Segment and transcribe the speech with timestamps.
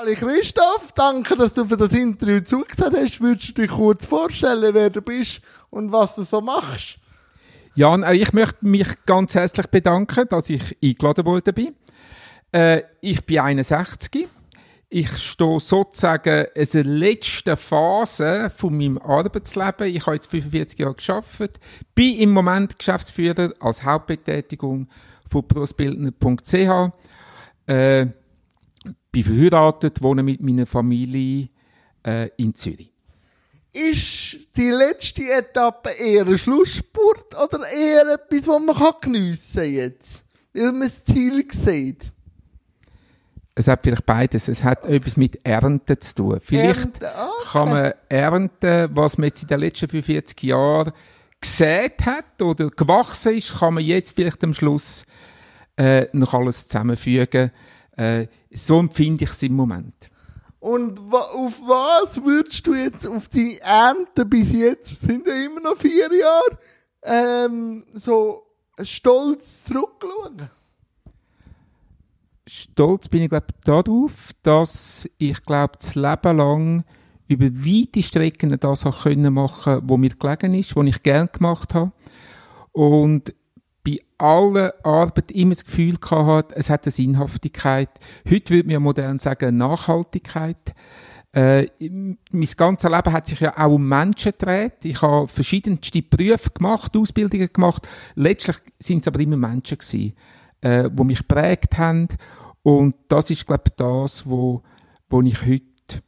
[0.00, 3.20] Hallo Christoph, danke, dass du für das Interview zugesagt hast.
[3.20, 5.40] Würdest du dich kurz vorstellen, wer du bist
[5.70, 7.00] und was du so machst?
[7.74, 11.74] Jan, äh, ich möchte mich ganz herzlich bedanken, dass ich eingeladen worden bin.
[12.52, 14.28] Äh, ich bin 61.
[14.88, 19.88] Ich stehe sozusagen in der letzten Phase von meinem Arbeitsleben.
[19.88, 21.58] Ich habe jetzt 45 Jahre geschafft,
[21.96, 24.88] bin im Moment Geschäftsführer als Hauptbetätigung
[25.28, 26.92] von berufsbildner.ch.
[27.66, 28.06] Äh,
[29.10, 31.48] bin verheiratet, wohne mit meiner Familie
[32.06, 32.92] äh, in Zürich.
[33.72, 39.72] Ist die letzte Etappe eher ein Schlussspurt oder eher etwas, was man kann geniessen kann
[39.72, 40.24] jetzt?
[40.54, 42.12] Weil man das Ziel sieht.
[43.54, 44.48] Es hat vielleicht beides.
[44.48, 46.40] Es hat etwas mit Ernten zu tun.
[46.42, 47.48] Vielleicht Ernten, okay.
[47.52, 50.92] kann man ernten, was man jetzt in den letzten 45 Jahren
[51.40, 55.06] gesät hat oder gewachsen ist, kann man jetzt vielleicht am Schluss
[55.76, 57.50] äh, noch alles zusammenfügen.
[57.98, 60.08] Äh, so empfinde ich es im Moment.
[60.60, 65.76] Und auf was würdest du jetzt auf die Ernte bis jetzt, sind ja immer noch
[65.76, 66.58] vier Jahre,
[67.02, 68.44] ähm, so
[68.80, 70.48] stolz zurückschauen?
[72.46, 76.84] Stolz bin ich glaube darauf, dass ich glaube das Leben lang
[77.26, 81.74] über weite Strecken das auch können machen, wo mir gelegen ist, wo ich gern gemacht
[81.74, 81.92] habe
[82.72, 83.34] und
[83.88, 87.88] bei aller Arbeit immer das Gefühl gehabt, es hat eine Sinnhaftigkeit.
[88.28, 90.74] Heute würde man modern sagen Nachhaltigkeit.
[91.32, 94.84] Äh, mein ganzes Leben hat sich ja auch um Menschen gedreht.
[94.84, 97.88] Ich habe verschiedenste Berufe gemacht, Ausbildungen gemacht.
[98.14, 100.14] Letztlich sind es aber immer Menschen gewesen,
[100.60, 102.08] äh, die mich geprägt haben.
[102.62, 104.62] Und das ist, glaube ich, das, wo,
[105.08, 106.02] wo ich heute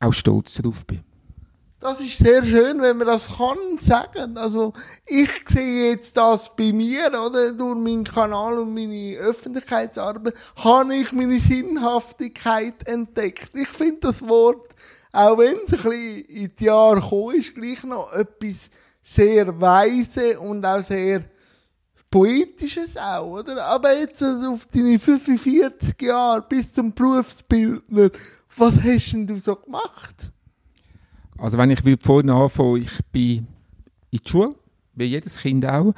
[0.00, 1.00] auch stolz darauf bin.
[1.82, 4.36] Das ist sehr schön, wenn man das kann sagen.
[4.38, 4.72] Also,
[5.04, 7.52] ich sehe jetzt das bei mir, oder?
[7.52, 13.56] Durch meinen Kanal und meine Öffentlichkeitsarbeit habe ich meine Sinnhaftigkeit entdeckt.
[13.56, 14.76] Ich finde das Wort,
[15.10, 18.70] auch wenn es ein bisschen in die Jahre gekommen ist, gleich noch etwas
[19.02, 21.24] sehr weise und auch sehr
[22.08, 23.64] Poetisches auch, oder?
[23.64, 28.10] Aber jetzt also auf deine 45 Jahre bis zum Berufsbildner,
[28.56, 30.30] was hast denn du so gemacht?
[31.42, 33.48] Also wenn ich vorne anfangen, ich bin
[34.12, 34.54] in die Schule,
[34.94, 35.92] wie jedes Kind auch.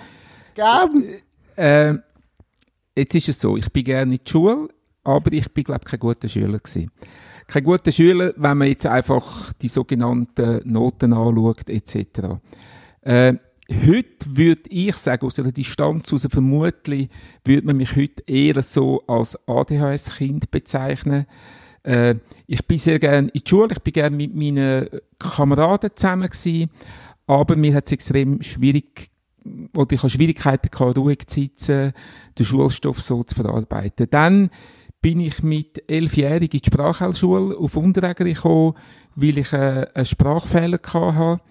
[0.54, 1.06] Gern.
[1.54, 1.94] Äh,
[2.96, 4.68] jetzt ist es so, ich bin gerne in die Schule,
[5.02, 6.90] aber ich bin, glaube ich, kein guter Schüler gewesen.
[7.46, 12.40] Kein guter Schüler, wenn man jetzt einfach die sogenannten Noten anschaut, etc.
[13.02, 13.34] Äh,
[13.70, 17.10] heute würde ich sagen, aus einer Distanz heraus vermutlich,
[17.44, 21.26] würde man mich heute eher so als ADHS-Kind bezeichnen.
[21.84, 26.28] Äh, ich bin sehr gerne in die Schule, ich bin gerne mit meinen Kameraden zusammen
[26.28, 26.70] gewesen,
[27.26, 29.10] aber mir hat es extrem schwierig
[29.76, 31.92] oder ich habe Schwierigkeiten gehabt, ruhig zu sitzen,
[32.38, 34.06] den Schulstoff so zu verarbeiten.
[34.10, 34.50] Dann
[35.02, 38.74] bin ich mit elfjährig in die Sprachheilschule auf Unterreger gekommen,
[39.14, 41.42] weil ich äh, einen Sprachfehler hatte.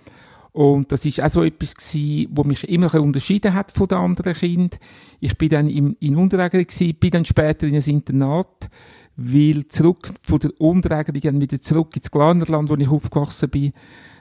[0.53, 3.97] Und das ist auch so etwas gewesen, wo mich immer ein unterschieden hat von den
[3.97, 4.79] anderen Kindern.
[5.19, 8.69] Ich bin dann im, in Unterreger gewesen, bin dann später in ein Internat,
[9.15, 13.73] weil zurück von der Unterregerung wieder zurück ins Glanerland, wo ich aufgewachsen bin,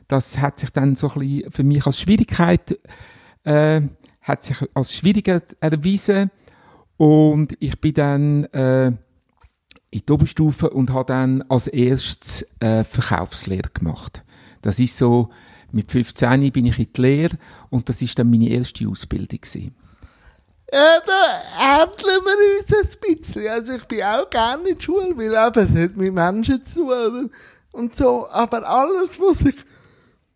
[0.08, 2.78] das hat sich dann so ein bisschen für mich als Schwierigkeit
[3.44, 3.82] äh,
[4.20, 6.30] hat sich als schwieriger erwiesen
[6.96, 8.92] und ich bin dann äh,
[9.90, 14.24] in die Oberstufe und habe dann als erstes äh, Verkaufslehre gemacht.
[14.62, 15.30] Das ist so,
[15.72, 17.36] mit 15 bin ich in die Lehre
[17.70, 19.74] und das ist dann meine erste Ausbildung gewesen.
[20.72, 23.46] Ja, da ähneln wir uns ein bisschen.
[23.46, 26.86] Also ich bin auch gerne in der Schule, weil eben, es hat mit Menschen zu
[26.86, 27.30] tun
[27.72, 28.26] und so.
[28.30, 29.56] Aber alles, was ich,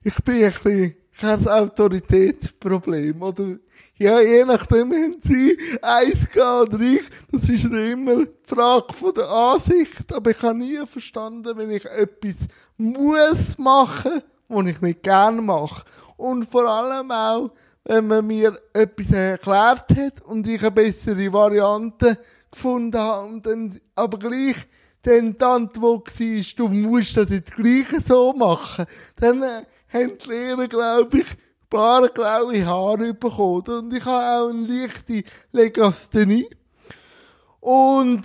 [0.02, 3.56] ich bin ein bisschen kein Autoritätsproblem, oder?
[3.96, 9.30] Ja, je nachdem, wenn sie eins oder ich, das ist immer die Frage von der
[9.30, 10.12] Ansicht.
[10.12, 12.34] Aber ich habe nie verstanden, wenn ich etwas
[12.76, 15.82] muss machen, was ich nicht gerne mache.
[16.18, 17.52] Und vor allem auch,
[17.88, 22.18] wenn man mir etwas erklärt hat und ich eine bessere Variante
[22.50, 24.56] gefunden habe und dann aber gleich
[25.02, 30.28] dann die Antwort war, du musst das jetzt gleich so machen, dann äh, haben die
[30.28, 33.68] Lehrer, glaube ich, ein paar graue Haare bekommen.
[33.68, 35.22] Und ich habe auch eine leichte
[35.52, 36.48] Legasthenie.
[37.60, 38.22] Und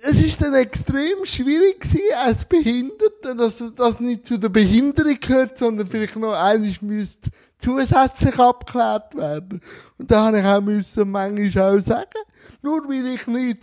[0.00, 5.58] es ist dann extrem schwierig gewesen, als Behinderter, dass das nicht zu der Behinderung gehört,
[5.58, 9.60] sondern vielleicht noch eines müsste zusätzlich abgeklärt werden.
[9.98, 12.20] Und da habe ich auch müssen manchmal auch sagen,
[12.62, 13.62] nur weil ich nicht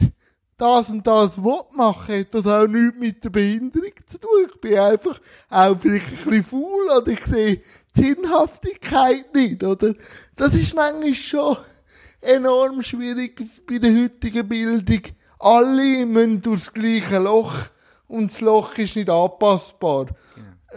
[0.57, 4.47] das und das will machen, hat das auch nichts mit der Behinderung zu tun.
[4.47, 7.61] Ich bin einfach auch vielleicht ein bisschen faul oder ich sehe
[7.95, 9.95] die Sinnhaftigkeit nicht, oder?
[10.35, 11.57] Das ist manchmal schon
[12.21, 15.01] enorm schwierig bei der heutigen Bildung.
[15.39, 17.53] Alle müssen durchs gleiche Loch
[18.07, 20.07] und das Loch ist nicht anpassbar.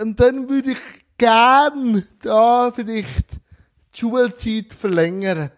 [0.01, 0.79] Und dann würde ich
[1.17, 3.41] gern da vielleicht
[3.95, 5.51] die Schulzeit verlängern.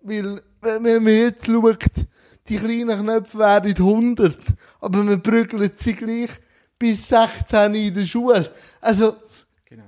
[0.00, 1.78] Weil, wenn man jetzt schaut,
[2.48, 4.38] die kleinen Knöpfe wären 100,
[4.80, 6.30] aber man prügelt sie gleich
[6.78, 8.50] bis 16 in der Schule.
[8.80, 9.16] Also,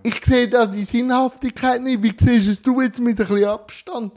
[0.02, 2.02] ich sehe da die Sinnhaftigkeit nicht.
[2.02, 4.12] Wie siehst es du jetzt mit ein bisschen Abstand?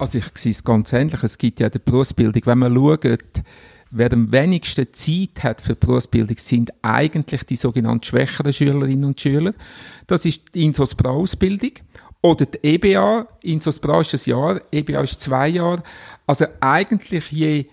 [0.00, 1.22] Also ich sehe es ganz ähnlich.
[1.22, 2.40] Es gibt ja die Berufsbildung.
[2.46, 3.20] Wenn man schaut,
[3.90, 9.52] wer am wenigsten Zeit hat für Berufsbildung, sind eigentlich die sogenannten schwächeren Schülerinnen und Schüler.
[10.06, 11.72] Das ist die Insos-Ausbildung.
[12.22, 13.28] Oder die EBA.
[13.42, 15.82] Insos-Bra ist ein Jahr, EBA ist zwei Jahre.
[16.26, 17.66] Also eigentlich je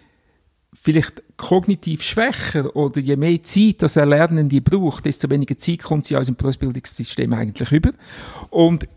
[0.73, 6.05] vielleicht kognitiv schwächer oder je mehr Zeit das ein Lernende braucht, desto weniger Zeit kommt
[6.05, 7.91] sie aus dem Berufsbildungssystem eigentlich über.
[8.49, 8.87] Und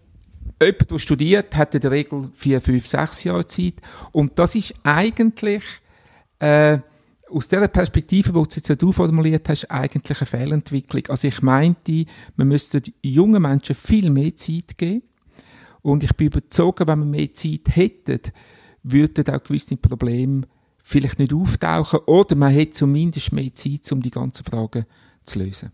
[0.61, 3.75] jemand, der studiert, hat in der Regel vier, fünf, sechs Jahre Zeit.
[4.13, 5.63] Und das ist eigentlich,
[6.39, 6.79] äh,
[7.31, 11.07] aus der Perspektive, die du jetzt du formuliert hast, eigentlich eine Fehlentwicklung.
[11.09, 12.05] Also ich meinte,
[12.37, 15.03] man müsste jungen Menschen viel mehr Zeit geben.
[15.83, 18.33] Und ich bin überzeugt, wenn wir mehr Zeit hätten,
[18.83, 20.43] würden auch gewisse Probleme
[20.83, 24.87] vielleicht nicht auftauchen oder man hätte zumindest mehr Zeit, um die ganzen Fragen
[25.25, 25.71] zu lösen.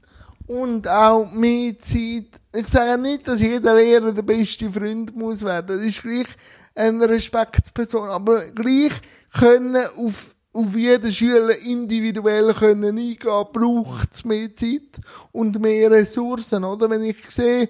[0.46, 2.40] Und auch mehr Zeit.
[2.54, 5.76] Ich sage nicht, dass jeder Lehrer der beste Freund muss werden.
[5.76, 6.28] Das ist gleich
[6.74, 8.08] eine Respektsperson.
[8.10, 8.92] Aber gleich
[9.36, 15.00] können auf, auf jeden Schüler individuell können eingehen, braucht es mehr Zeit
[15.32, 16.88] und mehr Ressourcen, oder?
[16.88, 17.68] Wenn ich sehe,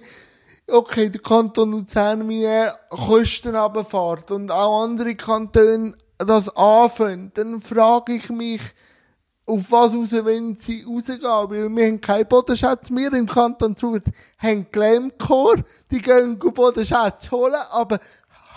[0.67, 8.13] okay, der Kanton Luzern meine Kosten runterfährt und auch andere Kantone das anfangen, dann frage
[8.13, 8.61] ich mich,
[9.47, 11.21] auf was raus, wenn sie rausgehen.
[11.23, 12.91] Weil wir haben keinen Bodenschatz.
[12.91, 14.01] Wir im Kanton Zug
[14.37, 15.55] haben Glämchor,
[15.89, 17.99] die gehen Bodenschatz holen, aber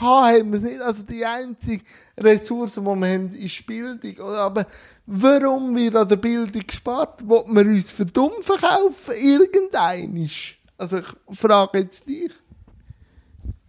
[0.01, 0.81] haben wir nicht.
[0.81, 1.85] Also die einzige
[2.19, 4.19] Ressource, die wir haben, ist Bildung.
[4.21, 4.67] Aber
[5.07, 7.27] warum wird an der Bildung gespart?
[7.27, 9.15] Wollen wir uns für dumm verkaufen?
[9.21, 10.59] Irgendeinisch.
[10.77, 12.33] Also ich frage jetzt dich.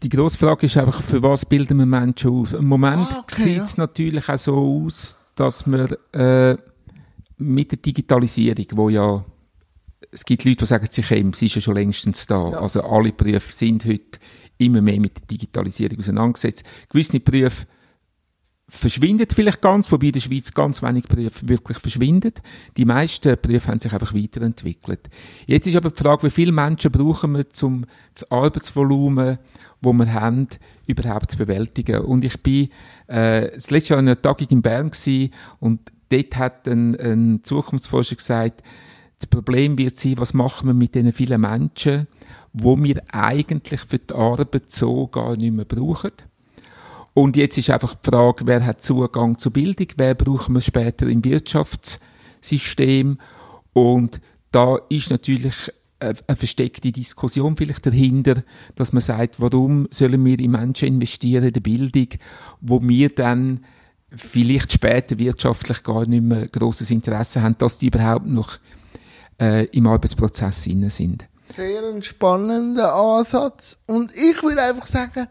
[0.01, 2.53] Die grosse Frage ist einfach, für was bilden wir Menschen aus?
[2.53, 6.57] Im Moment Ah, okay, sieht es natürlich auch so aus, dass wir äh,
[7.41, 9.25] mit der Digitalisierung, wo ja
[10.11, 12.51] es gibt Leute, die sagen, sie kämen, sie ist ja schon längstens da.
[12.51, 12.59] Ja.
[12.59, 14.19] Also alle Berufe sind heute
[14.57, 16.63] immer mehr mit der Digitalisierung auseinandergesetzt.
[16.89, 17.65] Gewisse Berufe
[18.67, 22.33] verschwinden vielleicht ganz, wobei in der Schweiz ganz wenig Berufe wirklich verschwinden.
[22.77, 25.09] Die meisten Berufe haben sich einfach weiterentwickelt.
[25.45, 29.39] Jetzt ist aber die Frage, wie viele Menschen brauchen wir, um das Arbeitsvolumen,
[29.81, 30.47] wo wir haben,
[30.88, 32.01] überhaupt zu bewältigen.
[32.01, 32.69] Und ich bin
[33.07, 37.39] äh, das letzte Jahr in einer Tagung in Bern gewesen, und dort hat ein, ein
[37.43, 38.61] Zukunftsforscher gesagt,
[39.19, 42.07] das Problem wird sein, was machen wir mit diesen vielen Menschen,
[42.53, 46.11] wo wir eigentlich für die Arbeit so gar nicht mehr brauchen.
[47.13, 51.07] Und jetzt ist einfach die Frage, wer hat Zugang zur Bildung, wer brauchen wir später
[51.07, 53.17] im Wirtschaftssystem.
[53.73, 54.21] Und
[54.51, 58.43] da ist natürlich eine versteckte Diskussion vielleicht dahinter,
[58.75, 62.07] dass man sagt, warum sollen wir in Menschen investieren, in die Bildung,
[62.59, 63.65] wo wir dann
[64.15, 68.57] vielleicht später wirtschaftlich gar nicht mehr grosses Interesse haben, dass die überhaupt noch
[69.39, 71.27] äh, im Arbeitsprozess inne sind.
[71.53, 73.77] Sehr ein spannender Ansatz.
[73.87, 75.27] Und ich würde einfach sagen,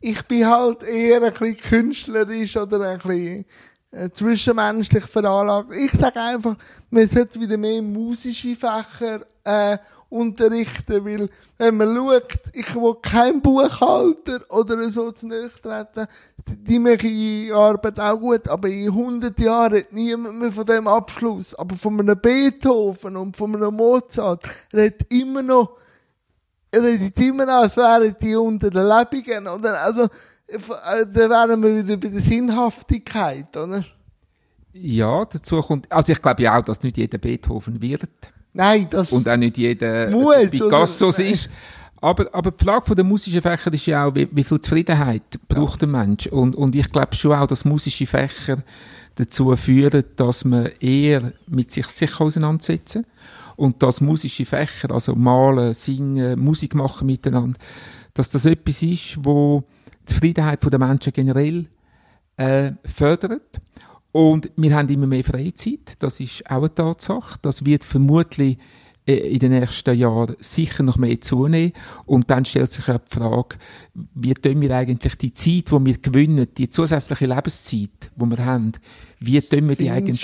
[0.00, 3.44] ich bin halt eher ein bisschen künstlerisch oder ein bisschen
[3.92, 5.70] äh, zwischenmenschlich veranlagt.
[5.76, 6.56] Ich sage einfach,
[6.90, 13.40] man sollte wieder mehr musische Fächer äh, unterrichten, weil wenn man schaut, ich will kein
[13.40, 16.06] Buchhalter oder so zu treten,
[16.46, 20.86] die machen ihre Arbeit auch gut, aber in 100 Jahren hat niemand mehr von dem
[20.86, 21.54] Abschluss.
[21.54, 25.76] Aber von einem Beethoven und von einem Mozart redet immer noch
[26.74, 29.82] redet immer noch, als wären die unter den Lebenden, oder?
[29.82, 30.04] Also,
[30.46, 33.84] äh, da wären wir wieder bei der Sinnhaftigkeit, oder?
[34.72, 38.08] Ja, dazu kommt, also ich glaube ja auch, dass nicht jeder Beethoven wird
[38.52, 41.24] Nein, das, und auch nicht jeder Muss, Picasso oder?
[41.24, 41.48] ist.
[42.00, 45.22] Aber, aber die Frage von der musischen Fächer ist ja auch, wie, wie viel Zufriedenheit
[45.48, 46.26] braucht der Mensch?
[46.26, 48.58] Und, und ich glaube schon auch, dass musische Fächer
[49.14, 53.06] dazu führen, dass man eher mit sich, sich auseinandersetzen
[53.56, 57.58] und dass musische Fächer, also malen, singen, Musik machen miteinander,
[58.14, 59.62] dass das etwas ist, wo
[60.02, 61.66] die Zufriedenheit der Menschen generell
[62.36, 63.60] äh, fördert.
[64.12, 67.38] Und wir haben immer mehr Freizeit, das ist auch eine Tatsache.
[67.40, 68.58] Das wird vermutlich
[69.06, 71.72] äh, in den nächsten Jahren sicher noch mehr zunehmen.
[72.04, 73.56] Und dann stellt sich auch die Frage,
[74.14, 78.72] wie tun wir eigentlich die Zeit, die wir gewinnen, die zusätzliche Lebenszeit, die wir haben,
[79.18, 80.20] wie tun wir die eigentlich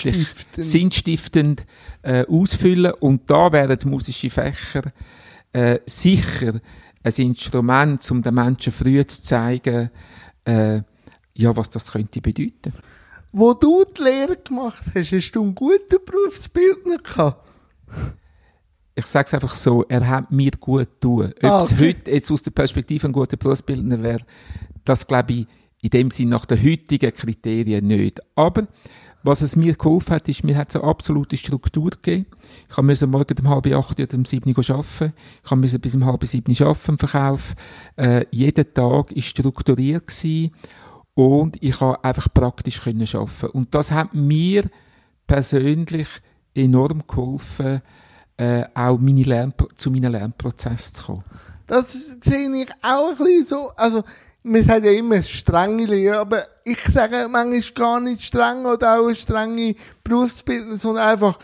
[0.56, 1.64] Sinnstiftend.
[2.02, 2.92] äh, ausfüllen?
[3.00, 4.92] Und da wären musische Fächer
[5.52, 6.60] äh, sicher
[7.02, 9.90] ein Instrument, um den Menschen früh zu zeigen,
[10.44, 10.82] äh,
[11.34, 12.72] ja, was das könnte bedeuten.
[13.32, 17.48] Wo du die Lehre gemacht hast, hast du einen guten Berufsbildner gehabt?
[18.94, 21.32] ich sage es einfach so, er hat mir gut tun.
[21.42, 21.88] Ob Ah, es okay.
[21.90, 24.22] heute jetzt aus der Perspektive ein guter Berufsbildner wäre,
[24.84, 25.46] das glaube ich
[25.80, 28.20] in dem Sinn nach den heutigen Kriterien nicht.
[28.34, 28.66] Aber
[29.22, 32.26] was es mir geholfen hat, ist, mir hat es eine absolute Struktur gegeben.
[32.68, 35.12] Ich musste morgen um halb acht oder um sieben Uhr arbeiten.
[35.44, 37.54] Ich musste bis um halb sieben arbeiten im Verkauf.
[37.96, 40.50] Äh, jeder Tag war strukturiert gewesen
[41.18, 43.46] und ich konnte einfach praktisch können arbeiten.
[43.46, 44.70] Und das hat mir
[45.26, 46.06] persönlich
[46.54, 47.82] enorm geholfen,
[48.36, 51.24] äh, auch meine Lern zu meinem Lernprozess zu kommen.
[51.66, 53.72] Das sehe ich auch ein bisschen so.
[53.74, 54.04] Also,
[54.44, 59.06] man sagt ja immer strenge Lehre, aber ich sage manchmal gar nicht streng oder auch
[59.06, 61.40] eine strenge Berufsbildung, sondern einfach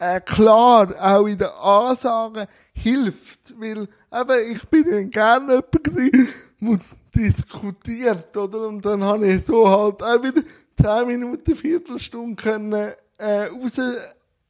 [0.00, 3.54] äh, klar, auch in den Ansagen hilft.
[3.58, 6.28] Weil, eben, ich bin gerne jemand gewesen,
[6.60, 6.78] der
[7.14, 8.68] diskutiert, oder?
[8.68, 10.42] Und dann habe ich so halt auch wieder
[10.80, 13.78] 10 Minuten, Viertelstunde können, äh, raus,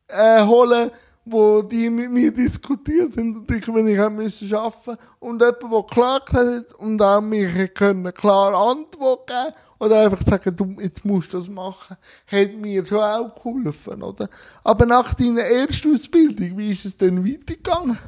[0.08, 0.90] äh,
[1.24, 6.20] wo die mit mir diskutiert haben und ich, wenn ich arbeiten und jemand, der klar
[6.20, 11.32] gesagt hat und auch mich können klar Antwort geben oder einfach sagen, du, jetzt musst
[11.32, 14.28] du das machen, hat mir schon auch geholfen, oder?
[14.62, 17.98] Aber nach deiner Erstausbildung, wie ist es denn weitergegangen?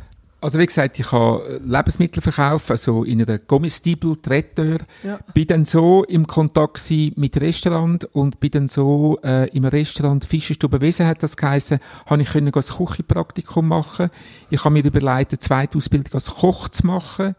[0.47, 4.76] Also wie gesagt, ich habe Lebensmittel verkauft, also in einer Comestible Traiteur.
[5.03, 5.19] Ja.
[5.35, 10.81] Bin dann so im Kontakt mit Restaurant und bin dann so äh, im Restaurant Fischerstube
[10.81, 14.09] Wesen hat das geheißen, habe ich können das Küchenpraktikum machen.
[14.49, 17.35] Ich habe mir überlegt, eine zweite Ausbildung als Koch zu machen.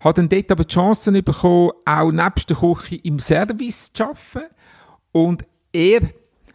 [0.00, 4.50] Habe dann dort aber die Chancen bekommen, auch nebst der Küche im Service zu arbeiten.
[5.12, 6.00] Und er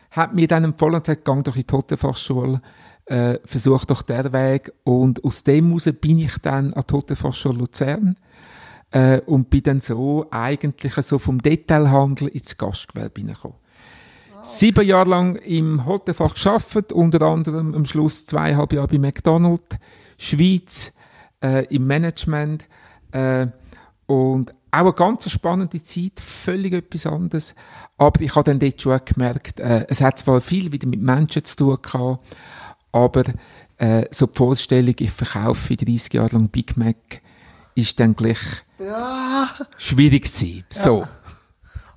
[0.10, 2.62] hat mir dann empfohlen und gesagt, gang doch in die Hotelfachschule,
[3.06, 4.74] äh, versuch doch der Weg.
[4.84, 8.18] Und aus dem heraus bin ich dann an Hotelfachschule Luzern
[8.92, 13.58] äh, und bin dann so eigentlich so vom Detailhandel ins Gastgewerbe hineingekommen.
[14.44, 19.78] Sieben Jahre lang im Hotelfach geschafft, unter anderem am Schluss zweieinhalb Jahre bei McDonald's,
[20.18, 20.92] Schweiz,
[21.42, 22.66] äh, im Management
[23.12, 23.48] äh,
[24.06, 27.56] und auch eine ganz spannende Zeit, völlig etwas anderes.
[27.98, 31.44] Aber ich habe dann dort schon gemerkt, äh, es hat zwar viel wieder mit Menschen
[31.44, 32.20] zu tun gehabt,
[32.94, 33.24] aber
[33.78, 36.96] äh, so die Vorstellung, ich verkaufe 30 Jahre lang Big Mac,
[37.76, 38.38] ist dann gleich
[38.80, 40.64] Ja, schwierig gewesen.
[40.70, 41.04] So.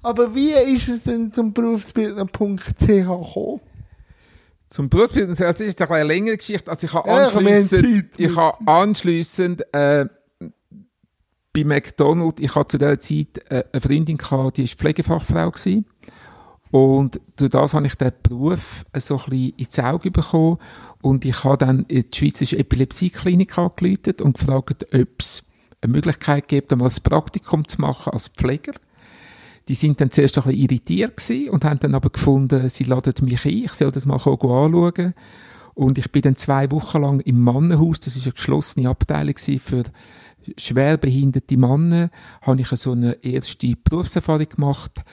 [0.03, 3.61] aber wie ist es denn zum Berufsbildner.ch gekommen?
[4.69, 6.69] Zum Berufsbild, also das ist eine längere Geschichte.
[6.69, 8.19] Also ich habe Ja, anschliessend, Zeit.
[8.19, 10.07] ich habe anschliessend äh,
[11.53, 15.87] bei McDonald's, ich hatte zu dieser Zeit äh, eine Freundin gehabt, die ist Pflegefachfrau gewesen.
[16.73, 20.59] Und durch das habe ich den Beruf so ein bisschen ins Auge bekommen.
[21.07, 25.45] Und ich habe dann in die Schweizerische Epilepsieklinik angerufen und gefragt, ob es
[25.81, 28.73] eine Möglichkeit gibt, einmal ein Praktikum zu machen als Pfleger.
[29.69, 33.25] Die sind dann zuerst ein bisschen irritiert gewesen und haben dann aber gefunden, sie laden
[33.25, 35.15] mich ein, ich soll das mal anschauen.
[35.75, 39.85] Und ich bin dann zwei Wochen lang im Mannenhaus, das ist eine geschlossene Abteilung für
[40.59, 42.11] schwerbehinderte Männer,
[42.43, 45.05] habe ich so eine erste Berufserfahrung gemacht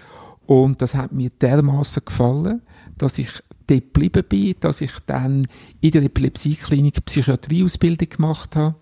[0.48, 2.64] und das hat mir dermaßen gefallen,
[2.98, 5.48] dass ich dort geblieben bin, dass ich dann
[5.82, 8.76] in der Epilepsieklinik Psychiatrieausbildung gemacht habe,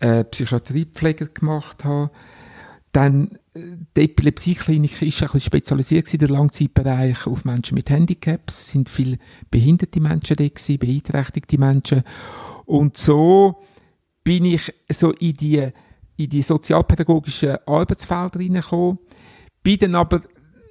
[0.00, 2.10] äh, Psychiatriepfleger gemacht habe,
[2.92, 3.60] dann äh,
[3.96, 8.58] die Epilepsieklinik ist ein bisschen spezialisiert gewesen, der Langzeitbereich auf Menschen mit Handicaps.
[8.58, 9.18] Es sind viele
[9.50, 12.02] behinderte Menschen da gewesen, beeinträchtigte Menschen.
[12.64, 13.62] Und so
[14.24, 15.68] bin ich so in die,
[16.16, 18.98] in die sozialpädagogischen Arbeitsfelder reingekommen,
[19.62, 20.20] bin dann aber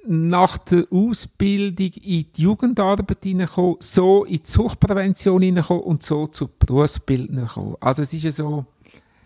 [0.06, 6.48] nach der Ausbildung in die Jugendarbeit hineingekommen, so in die Suchtprävention hineingekommen und so zu
[6.58, 7.76] Berufsbildner gekommen.
[7.80, 8.64] Also es ist ja so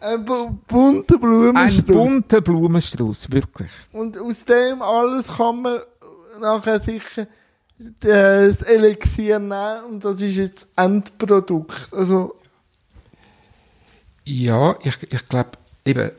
[0.00, 1.86] Ein bu- bunter ein Blumenstrauß.
[1.86, 3.70] bunter Blumenstrauß, wirklich.
[3.92, 5.78] Und aus dem alles kann man
[6.40, 7.26] nachher sicher
[8.00, 11.88] das Elixier nehmen und das ist jetzt das Endprodukt.
[11.92, 12.34] Also,
[14.24, 15.50] Ja, ich, ich glaube,
[15.84, 16.10] eben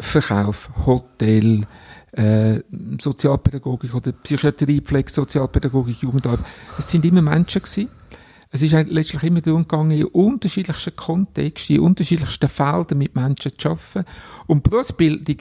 [0.00, 1.62] Verkauf, Hotel,
[2.12, 2.60] äh,
[3.00, 6.44] Sozialpädagogik oder Psychiatrie, Pflege, Sozialpädagogik, Jugendarbeit.
[6.78, 7.88] Es sind immer Menschen gewesen.
[8.50, 13.70] Es ist letztlich immer darum gegangen, in unterschiedlichsten Kontexten, in unterschiedlichsten Feldern mit Menschen zu
[13.70, 14.04] arbeiten.
[14.46, 15.36] Und Berufsbildung,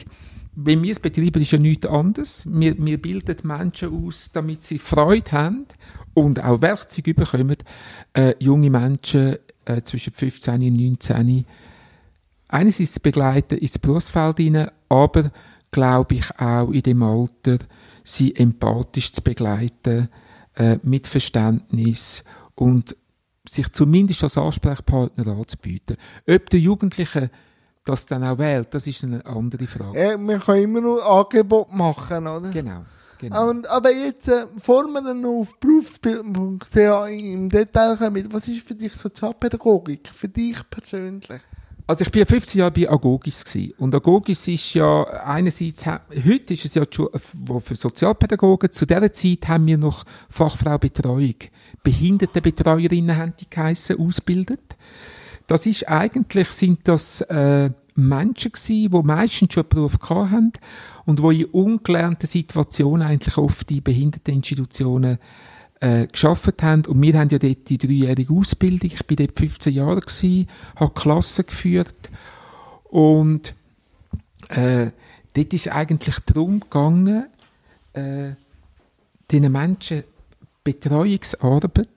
[0.56, 2.48] wenn wir es betreiben, ist ja nichts anderes.
[2.50, 5.66] Wir, wir bilden Menschen aus, damit sie Freude haben
[6.14, 7.58] und auch Werkzeuge bekommen,
[8.14, 11.46] äh, junge Menschen äh, zwischen 15 und 19
[12.52, 15.32] einerseits begleiten ins Berufsfeld hinein, aber
[15.72, 17.58] glaube ich auch in dem Alter,
[18.04, 20.10] sie empathisch zu begleiten,
[20.56, 22.24] äh, mit Verständnis
[22.56, 22.96] und
[23.48, 25.98] sich zumindest als Ansprechpartner anzubieten.
[26.28, 27.32] Ob der Jugendliche
[27.84, 30.00] das dann auch wählt, das ist eine andere Frage.
[30.00, 32.52] ja, man kann immer nur Angebot machen, oder?
[32.52, 32.84] Genau,
[33.22, 33.50] Genau.
[33.50, 38.74] Und, aber jetzt, äh, wir dann noch auf Berufsbildung.ch im Detail kommen, was ist für
[38.74, 40.10] dich Sozialpädagogik?
[40.10, 41.30] Für dich persönlich?
[41.88, 43.74] Also ich ja 15 Jahre bei Agogis gewesen.
[43.78, 47.12] Und Agogis ist ja einerseits, heute ist es ja Schule
[47.46, 51.36] wo für Sozialpädagogen, zu dieser Zeit haben wir noch Fachfrau Betreuung.
[51.84, 54.78] Behindertenbetreuerinnen haben die geheissen, ausgebildet.
[55.48, 60.54] Das ist eigentlich, sind das äh, Menschen gewesen, die meistens schon einen Beruf haben
[61.06, 65.18] und die in ungelernten Situationen eigentlich oft die Behinderteninstitutionen
[65.82, 66.86] äh, geschafft haben.
[66.86, 68.92] Und wir haben ja dort die dreijährige Ausbildung.
[68.94, 72.10] Ich bin dort 15 Jahre gewesen, habe Klassen geführt
[72.84, 73.54] und
[74.50, 74.92] äh,
[75.34, 77.26] dort ist eigentlich darum gegangen,
[77.94, 78.32] äh,
[79.30, 80.04] diesen Menschen
[80.64, 81.88] Betreuungsarbeit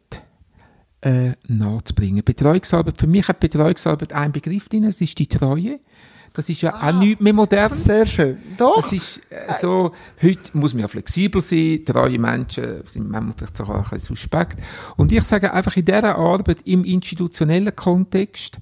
[1.03, 2.25] äh, nahezubringen.
[2.25, 5.81] Betreuungsarbeit, für mich hat Betreuungsarbeit einen Begriff drin, es ist die Treue.
[6.35, 7.85] Das ist ja auch nichts mehr Modernes.
[7.85, 8.39] Sehr schön.
[8.59, 8.75] Doch.
[8.83, 13.57] Das ist äh, so, heute muss man ja flexibel sein, treue Menschen sind manchmal vielleicht
[13.57, 14.59] sogar ein suspekt.
[14.97, 18.59] Und ich sage einfach, in dieser Arbeit, im institutionellen Kontext,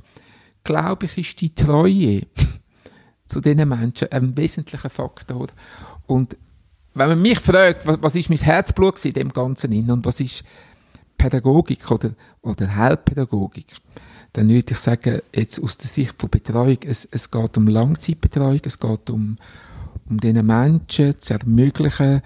[0.64, 2.26] glaube ich, ist die Treue
[3.24, 5.46] zu diesen Menschen ein wesentlicher Faktor.
[6.06, 6.36] Und
[6.92, 10.44] wenn man mich fragt, was, was ist mein Herzblut in dem Ganzen und was ist
[11.16, 12.10] Pädagogik oder,
[12.42, 13.68] oder Heilpädagogik,
[14.32, 18.60] dann würde ich sagen, jetzt aus der Sicht von Betreuung, es, es geht um Langzeitbetreuung,
[18.64, 19.36] es geht um,
[20.08, 22.22] um diesen Menschen zu ermöglichen.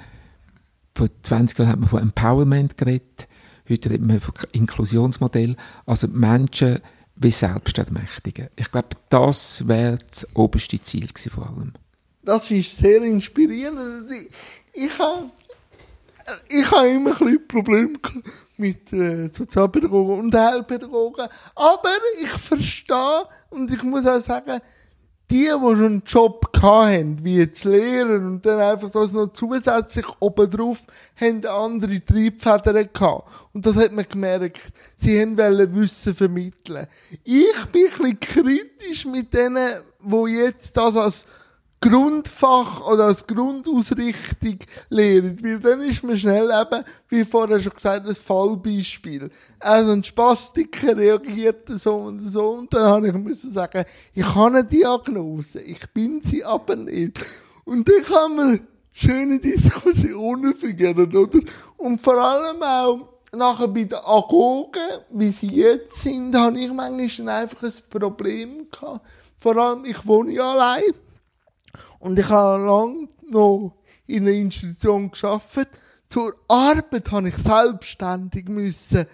[0.95, 3.27] Vor 20 Jahren hat man von Empowerment geredet,
[3.69, 6.81] heute redet man von Inklusionsmodell, also die Menschen
[7.17, 8.49] wie selbst ermächtigen.
[8.57, 11.73] Ich glaube, das wäre das oberste Ziel gewesen vor allem.
[12.23, 14.11] Das ist sehr inspirierend.
[14.73, 15.31] Ich habe
[16.49, 17.99] ich habe immer ein bisschen Probleme
[18.56, 21.28] mit äh, Sozialpädagogen und Heilpädagogen.
[21.54, 21.90] Aber
[22.21, 24.61] ich verstehe und ich muss auch sagen,
[25.30, 30.06] die, die schon einen Job hatten, wie jetzt Lehren und dann einfach das noch zusätzlich
[30.21, 30.78] obendrauf,
[31.21, 33.28] haben andere Triebfedern gehabt.
[33.52, 34.71] Und das hat man gemerkt.
[34.97, 36.87] Sie wollen Wissen vermitteln.
[37.25, 41.26] Ich bin ein bisschen kritisch mit denen, die jetzt das als
[41.80, 44.58] Grundfach oder als Grundausrichtung
[44.89, 45.39] lehren.
[45.43, 49.30] Weil dann ist man schnell eben, wie vorher schon gesagt, ein Fallbeispiel.
[49.60, 53.84] Also ein Spastiker reagiert so und so und dann habe ich müssen sagen,
[54.15, 57.25] ich habe eine Diagnose, ich bin sie aber nicht.
[57.65, 58.60] Und dann kann man
[58.93, 61.41] schöne Diskussionen führen, oder?
[61.76, 67.43] Und vor allem auch nachher bei den Agogen, wie sie jetzt sind, habe ich manchmal
[67.43, 69.06] einfach ein Problem gehabt.
[69.39, 70.82] Vor allem, ich wohne ja allein.
[71.99, 75.69] Und ich habe lange noch in einer Institution geschafft.
[76.09, 79.06] Zur Arbeit habe ich selbstständig müssen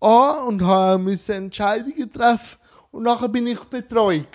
[0.00, 2.58] an und habe Entscheidungen treffen.
[2.90, 4.26] Und nachher bin ich betreut.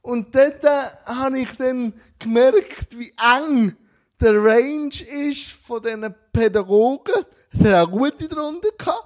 [0.00, 0.68] Und dort äh,
[1.06, 3.76] habe ich dann gemerkt, wie eng
[4.20, 7.24] der Range ist von diesen Pädagogen.
[7.52, 9.04] Es hat auch gute drunter gehabt.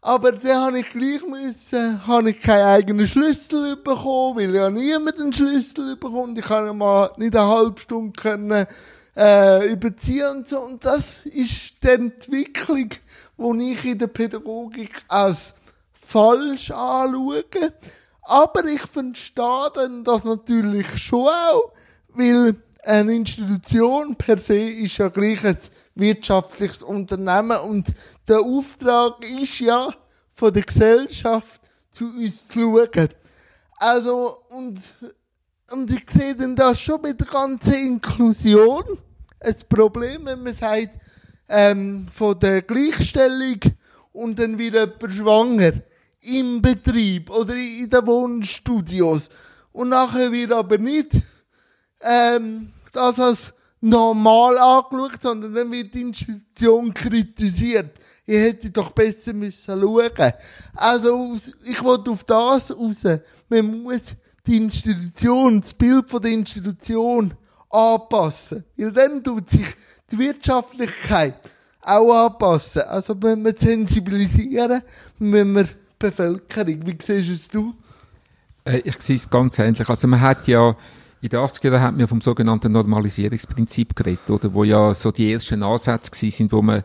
[0.00, 5.18] Aber dann habe ich gleich müssen, habe ich keinen eigenen Schlüssel bekommen, weil ja niemand
[5.18, 6.38] einen Schlüssel bekommt.
[6.38, 8.66] Ich kann mal nicht eine halbe Stunde können,
[9.16, 10.60] äh, überziehen und so.
[10.60, 12.90] Und das ist die Entwicklung,
[13.36, 15.54] die ich in der Pädagogik als
[15.92, 17.44] falsch anschaue.
[18.22, 21.72] Aber ich verstehe dann das natürlich schon auch,
[22.10, 22.54] weil
[22.88, 25.58] eine Institution per se ist ja gleich ein
[25.94, 27.92] wirtschaftliches Unternehmen und
[28.26, 29.92] der Auftrag ist ja
[30.32, 33.08] von der Gesellschaft zu uns zu schauen.
[33.76, 34.80] Also, und,
[35.70, 38.84] und ich sehe dann das schon mit der ganzen Inklusion
[39.38, 40.98] ein Problem, wenn man sagt,
[41.46, 43.60] ähm, von der Gleichstellung
[44.12, 45.72] und dann wieder jemand schwanger
[46.22, 49.28] im Betrieb oder in den Wohnstudios
[49.72, 51.12] und nachher wird aber nicht
[52.00, 58.00] ähm, das als normal angeschaut, sondern dann wird die Institution kritisiert.
[58.26, 60.32] Ich hätte doch besser müssen schauen.
[60.74, 63.04] Also, ich wollte auf das raus.
[63.48, 64.14] Man muss
[64.46, 67.34] die Institution, das Bild von der Institution
[67.70, 68.64] anpassen.
[68.76, 69.66] Weil dann tut sich
[70.10, 71.36] die Wirtschaftlichkeit
[71.80, 72.82] auch anpassen.
[72.82, 74.82] Also, wenn wir sensibilisieren,
[75.18, 76.86] wenn wir die Bevölkerung.
[76.86, 77.74] Wie siehst es du?
[78.64, 79.88] Äh, ich sehe es ganz ähnlich.
[79.88, 80.76] Also man hat ja
[81.20, 85.32] in den 80er Jahren hat man vom sogenannten Normalisierungsprinzip geredet, oder, wo ja so die
[85.32, 86.84] ersten Ansätze gewesen sind, wo man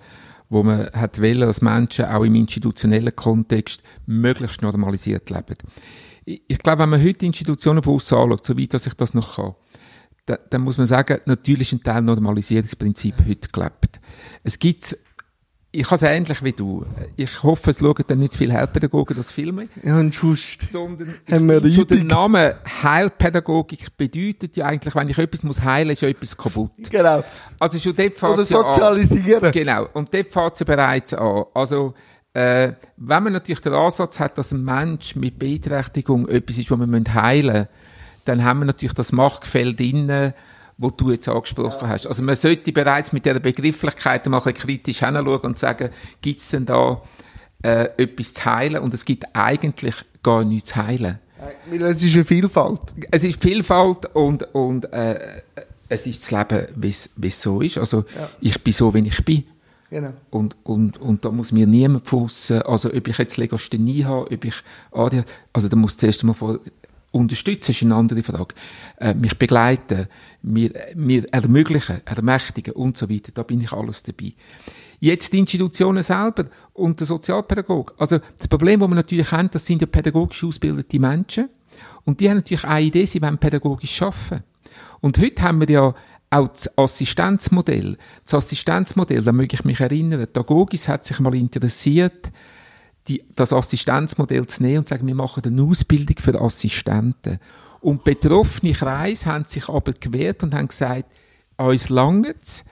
[0.50, 5.58] wo man hat wollen, dass Menschen auch im institutionellen Kontext möglichst normalisiert leben.
[6.26, 9.56] Ich, glaube, wenn man heute Institutionen von außen anschaut, soweit dass ich das noch kann,
[10.26, 14.00] da, dann muss man sagen, natürlich ist ein Teil Normalisierungsprinzip heute gelebt.
[14.44, 14.96] Es gibt
[15.76, 16.86] ich habe es ähnlich wie du.
[17.18, 19.70] Ich hoffe, es schauen dann nicht zu viele Heilpädagogen das Filmen.
[19.84, 22.04] Ja, und sonst Sondern wir schon der.
[22.04, 26.72] Name Heilpädagogik bedeutet ja eigentlich, wenn ich etwas muss heilen, ist ja etwas kaputt.
[26.92, 27.24] Genau.
[27.60, 28.72] Also schon dort Oder fängt's ja an.
[28.72, 29.52] sozialisieren.
[29.52, 31.46] Genau, und dort fängt es ja bereits an.
[31.56, 31.96] Also,
[32.34, 36.78] äh, wenn man natürlich den Ansatz hat, dass ein Mensch mit Beeinträchtigung etwas ist, was
[36.78, 37.68] man heilen müssen,
[38.26, 40.34] dann haben wir natürlich das Machtgefälle drin,
[40.78, 42.08] wo du jetzt angesprochen hast.
[42.08, 45.90] Also man sollte bereits mit dieser Begrifflichkeit mal ein kritisch hinschauen und sagen,
[46.22, 47.02] gibt es denn da
[47.64, 48.82] äh, etwas zu heilen?
[48.82, 51.20] Und es gibt eigentlich gar nichts zu heilen.
[51.70, 52.82] Weil es ist eine Vielfalt.
[53.12, 55.42] Es ist Vielfalt und, und äh,
[55.90, 56.90] es ist das Leben, wie
[57.28, 57.78] es so ist.
[57.78, 58.30] Also Ja.
[58.42, 59.44] ich bin so, wie ich bin.
[59.90, 60.14] Genau.
[60.32, 64.44] Und, und, und da muss mir niemand fussen, also ob ich jetzt Legasthenie habe, ob
[64.46, 64.56] ich
[64.92, 66.60] ADHD, also da muss zuerst einmal vor,
[67.14, 68.56] unterstützen, ist eine andere Frage.
[68.98, 70.08] Äh, mich begleiten,
[70.42, 74.34] mir, mir ermöglichen, ermächtigen und so weiter, da bin ich alles dabei.
[75.00, 77.94] Jetzt die Institutionen selber und der Sozialpädagog.
[77.98, 81.50] Also das Problem, das wir natürlich haben, das sind ja pädagogisch ausgebildete Menschen
[82.04, 84.44] und die haben natürlich eine Idee, sie wollen pädagogisch arbeiten.
[85.00, 85.94] Und heute haben wir ja
[86.30, 87.98] auch das Assistenzmodell.
[88.24, 92.32] Das Assistenzmodell, da möge ich mich erinnern, die Agogis hat sich mal interessiert,
[93.08, 97.40] die, das Assistenzmodell zu nehmen und zu sagen, wir machen eine Ausbildung für Assistenten.
[97.82, 101.06] Und betroffene Kreise haben sich aber gewehrt und haben gesagt,
[101.58, 102.66] uns langt's,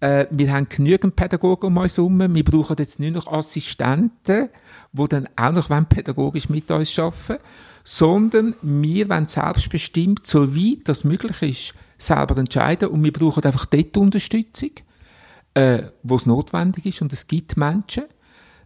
[0.00, 4.48] äh, wir haben genügend Pädagogen um uns herum, wir brauchen jetzt nur noch Assistenten,
[4.92, 7.38] die dann auch noch pädagogisch mit uns arbeiten
[7.84, 12.88] sondern wir wollen selbstbestimmt, soweit das möglich ist, selber entscheiden.
[12.88, 14.70] Und wir brauchen einfach dort Unterstützung,
[15.54, 17.02] äh, wo es notwendig ist.
[17.02, 18.04] Und es gibt Menschen,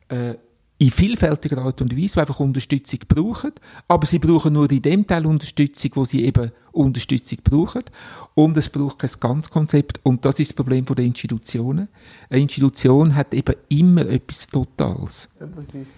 [0.09, 0.35] äh,
[0.79, 3.53] in vielfältiger Art und Weise, die einfach Unterstützung brauchen,
[3.87, 7.85] aber sie brauchen nur in dem Teil Unterstützung, wo sie eben Unterstützung brauchen
[8.35, 11.89] und es braucht kein Ganzkonzept und das ist das Problem der Institutionen.
[12.29, 15.29] Eine Institution hat eben immer etwas Totales.
[15.39, 15.93] Das ist.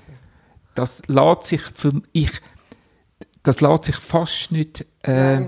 [0.74, 2.32] Das lässt sich für ich,
[3.42, 5.44] das lässt sich fast nicht, äh,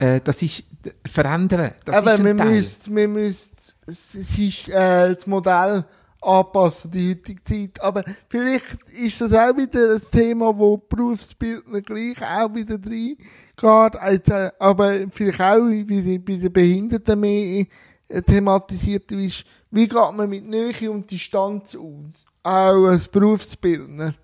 [0.00, 0.64] äh, das ist
[1.06, 1.70] verändern.
[1.84, 3.50] Das Aber ist müssen, wir müssen,
[3.86, 5.84] es es ist äh, das Modell
[6.22, 7.80] anpassen, die heutige Zeit.
[7.82, 14.00] Aber vielleicht ist das auch wieder ein Thema, wo Berufsbildner gleich auch wieder reingeht.
[14.00, 17.66] Also, aber vielleicht auch bei den, Behinderten mehr
[18.08, 22.24] äh, thematisiert ist, wie geht man mit Nähe und Distanz aus?
[22.42, 24.14] Auch als Berufsbildner.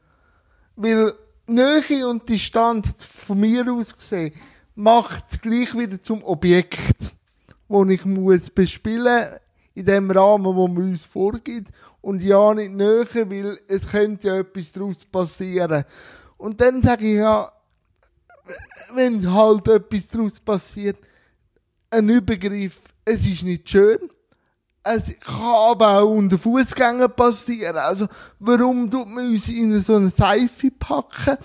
[0.77, 1.13] Weil
[1.47, 4.35] Nähe und Distanz, von mir aus gesehen,
[4.75, 7.15] macht es gleich wieder zum Objekt,
[7.67, 9.39] wo ich muss bespielen
[9.79, 11.71] in dem Rahmen, wo man uns vorgibt.
[12.01, 15.85] Und ja, nicht näher, weil es könnte ja etwas daraus passieren.
[16.37, 17.53] Und dann sage ich ja,
[18.95, 20.99] wenn halt etwas daraus passiert,
[21.91, 23.99] ein Übergriff, es ist nicht schön.
[24.83, 27.77] Es kann aber auch unter Fußgängern passieren.
[27.77, 28.07] Also,
[28.39, 31.37] warum tut man uns in so eine Seife packen?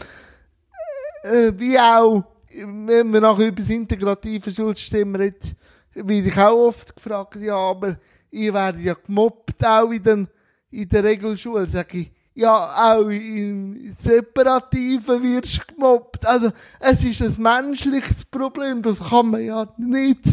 [1.23, 5.55] Äh, wie auch, wenn wir nachher über das integrative Schulsystem reden,
[5.93, 7.97] werde ich auch oft gefragt, ja, aber
[8.33, 10.27] ihr werdet ja gemobbt, auch in, den,
[10.71, 11.67] in der Regelschule.
[11.67, 12.55] Sag ich, ja,
[12.95, 16.25] auch im Separativen wirst du gemobbt.
[16.25, 20.23] Also, es ist ein menschliches Problem, das kann man ja nicht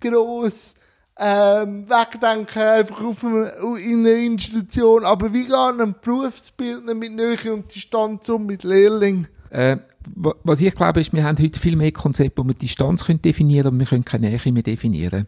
[0.00, 0.74] gross
[1.18, 3.48] ähm, wegdenken, einfach auf eine,
[3.80, 5.04] in einer Institution.
[5.04, 9.26] Aber wie geht ein Berufsbildner mit Nähe und Distanz um mit Lehrling?
[9.48, 9.78] Äh,
[10.14, 13.22] wa- was ich glaube, ist, wir haben heute viel mehr Konzepte, wo wir Distanz können
[13.22, 15.26] definieren können, aber wir können keine Nähe mehr definieren.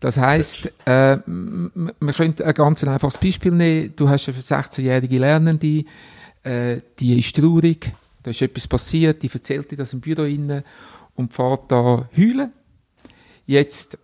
[0.00, 3.92] Das heisst, äh, m- m- wir können ein ganz einfaches Beispiel nehmen.
[3.96, 5.84] Du hast eine 16-jährige Lernende,
[6.44, 10.62] äh, die ist traurig, da ist etwas passiert, die erzählt dir das im Büro rein
[11.16, 12.52] und fährt da heulen.
[13.46, 13.98] Jetzt,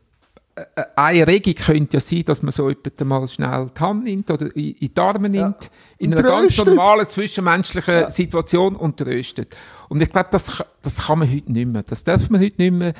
[0.94, 4.54] eine Regung könnte ja sein, dass man so jemanden mal schnell die Hand nimmt oder
[4.54, 6.66] in, in die Arme nimmt, in Und einer ganz tröstet.
[6.66, 9.56] normalen zwischenmenschlichen Situation und tröstet.
[9.88, 11.82] Und ich glaube, das, das kann man heute nicht mehr.
[11.82, 12.94] Das darf man heute nicht mehr.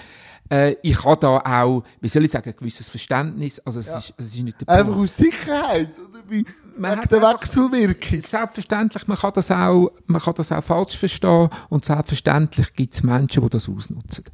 [0.50, 3.60] Äh, ich habe da auch, wie soll ich sagen, ein gewisses Verständnis.
[3.60, 6.44] Also es, ist, es ist nicht der Einfach aus Sicherheit, oder wie?
[6.76, 8.20] Man hat der Wechselwirkung.
[8.20, 13.02] Selbstverständlich, man kann das auch, man kann das auch falsch verstehen und selbstverständlich gibt es
[13.04, 14.24] Menschen, die das ausnutzen.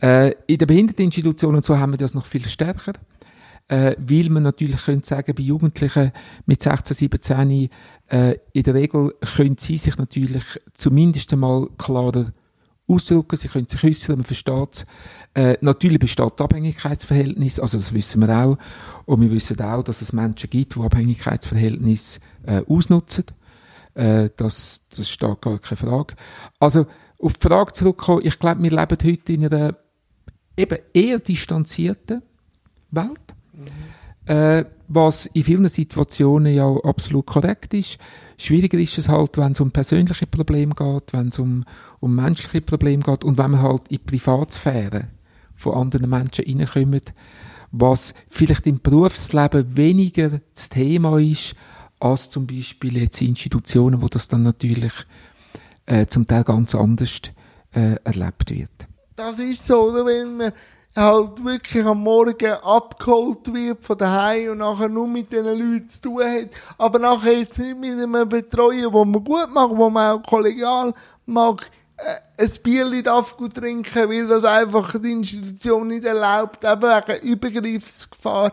[0.00, 2.92] Äh, in den Behinderteninstitutionen und so haben wir das noch viel stärker,
[3.68, 6.12] äh, weil man natürlich könnte sagen, bei Jugendlichen
[6.44, 7.70] mit 16, 17,
[8.08, 12.32] äh, in der Regel können sie sich natürlich zumindest einmal klarer
[12.88, 14.86] ausdrücken, sie können sich äußern, man versteht es.
[15.34, 18.58] Äh, natürlich besteht Abhängigkeitsverhältnis, also das wissen wir auch.
[19.06, 23.24] Und wir wissen auch, dass es Menschen gibt, die Abhängigkeitsverhältnis äh, ausnutzen.
[23.94, 26.14] Äh, das, das steht gar keine Frage.
[26.60, 26.86] Also,
[27.18, 29.76] auf die Frage zurückkommen, ich glaube, wir leben heute in einer
[30.56, 32.22] eben eher distanzierten
[32.90, 33.20] Welt.
[34.26, 37.98] äh, was in vielen Situationen ja absolut korrekt ist.
[38.38, 41.64] Schwieriger ist es halt, wenn es um persönliche Probleme geht, wenn es um,
[42.00, 45.08] um menschliche Probleme geht und wenn man halt in die Privatsphäre
[45.54, 47.14] von anderen Menschen reinkommt,
[47.72, 51.54] was vielleicht im Berufsleben weniger das Thema ist,
[51.98, 54.92] als zum Beispiel jetzt Institutionen, wo das dann natürlich
[55.86, 57.22] äh, zum Teil ganz anders
[57.72, 58.86] äh, erlebt wird.
[59.16, 60.04] Das ist so, oder?
[60.04, 60.52] Wenn man
[60.94, 66.00] halt wirklich am Morgen abgeholt wird von daheim und nachher nur mit diesen Leuten zu
[66.02, 66.50] tun hat.
[66.76, 70.92] Aber nachher jetzt nicht mit einem Betreuer, wo man gut macht, wo man auch kollegial
[71.24, 76.82] mag, äh, ein Bierli darf gut trinken, weil das einfach die Institution nicht erlaubt, eben
[76.82, 78.52] wegen Übergriffsgefahr.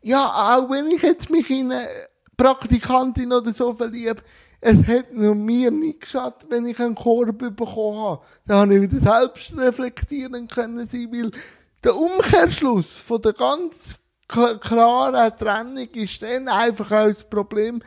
[0.00, 0.24] Ja,
[0.56, 1.86] auch wenn ich jetzt mich in eine
[2.34, 4.22] Praktikantin oder so verliebe,
[4.60, 8.22] es hat nur mir nicht geschadet, wenn ich einen Korb bekommen habe.
[8.46, 11.30] Da habe ich wieder selbst reflektieren können sein, weil
[11.84, 17.80] der Umkehrschluss von der ganz klaren Trennung ist dann einfach auch das Problem,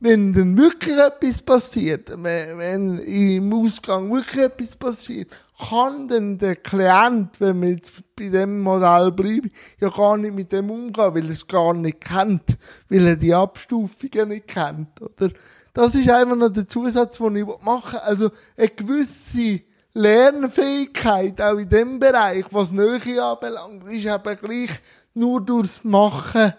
[0.00, 6.54] wenn dann wirklich etwas passiert, wenn, wenn im Ausgang wirklich etwas passiert, kann dann der
[6.54, 11.24] Klient, wenn wir jetzt bei dem Modell bleiben, ja gar nicht mit dem umgehen, weil
[11.24, 15.30] er es gar nicht kennt, weil er die Abstufungen nicht kennt, oder?
[15.78, 18.00] Das ist einfach noch der Zusatz, den ich machen will.
[18.00, 19.60] Also, eine gewisse
[19.94, 24.70] Lernfähigkeit, auch in dem Bereich, was Nähe anbelangt, ist eben gleich
[25.14, 26.52] nur durchs Machen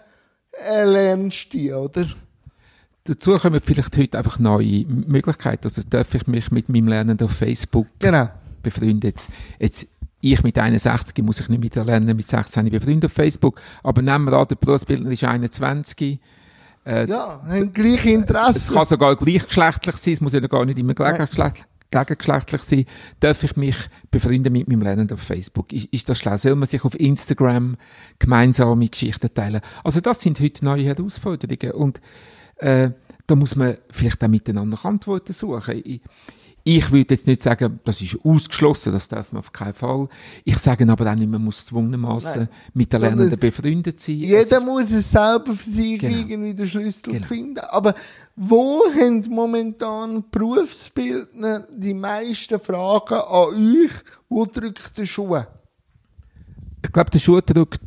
[0.84, 2.06] lernst du, oder?
[3.04, 5.64] Dazu kommen vielleicht heute einfach neue Möglichkeiten.
[5.64, 8.30] Also darf ich mich mit meinem Lernenden auf Facebook genau.
[8.62, 9.10] befreunden.
[9.10, 9.28] Jetzt,
[9.58, 9.86] jetzt
[10.22, 13.60] ich mit 61 muss ich nicht mit der Lernen mit 16 befreundet auf Facebook.
[13.82, 16.18] Aber nehmen wir an, der Berufsbildner ist 21.
[16.84, 18.56] Äh, ja, haben gleiche Interessen.
[18.56, 22.84] Es, es, kann sogar gleichgeschlechtlich sein, es muss ja gar nicht immer gleichgeschlechtlich gegengeschlechtlich sein,
[23.18, 23.76] darf ich mich
[24.10, 25.72] befreunden mit meinem Lernenden auf Facebook?
[25.72, 26.36] Ist, ist das schlau?
[26.36, 27.76] Soll man sich auf Instagram
[28.18, 29.60] gemeinsame Geschichten teilen?
[29.84, 32.00] Also das sind heute neue Herausforderungen und
[32.56, 32.90] äh,
[33.26, 35.82] da muss man vielleicht auch miteinander Antworten suchen.
[35.84, 36.00] Ich,
[36.64, 40.08] ich würde jetzt nicht sagen, das ist ausgeschlossen, das darf man auf keinen Fall.
[40.44, 44.16] Ich sage aber auch nicht, man muss zwungenermaßen mit der Lernenden befreundet sein.
[44.16, 46.16] Jeder es muss es selber für sich genau.
[46.16, 47.26] irgendwie den Schlüssel genau.
[47.26, 47.58] finden.
[47.58, 47.94] Aber
[48.36, 53.90] wo haben momentan Berufsbildner die meisten Fragen an euch?
[54.28, 55.38] Wo drückt der Schuh?
[56.82, 57.80] Ich glaube, der Schuh drückt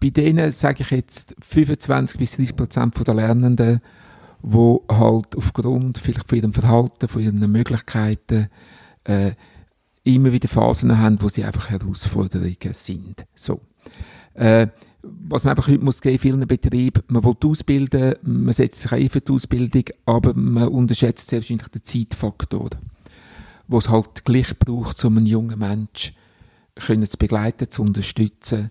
[0.00, 3.80] bei denen, sage ich jetzt, 25 bis 30 Prozent der Lernenden
[4.42, 8.48] wo halt aufgrund vielleicht von ihrem Verhalten, von ihren Möglichkeiten
[9.04, 9.32] äh,
[10.04, 13.26] immer wieder Phasen haben, wo sie einfach Herausforderungen sind.
[13.34, 13.60] So.
[14.34, 14.68] Äh,
[15.02, 19.08] was man einfach heute muss geben, vielen Betrieben, man will ausbilden, man setzt sich ein
[19.08, 22.70] für die Ausbildung, aber man unterschätzt sehr wahrscheinlich den Zeitfaktor,
[23.68, 26.14] wo es halt gleich braucht, um einen jungen Menschen
[26.76, 28.70] zu begleiten, zu unterstützen.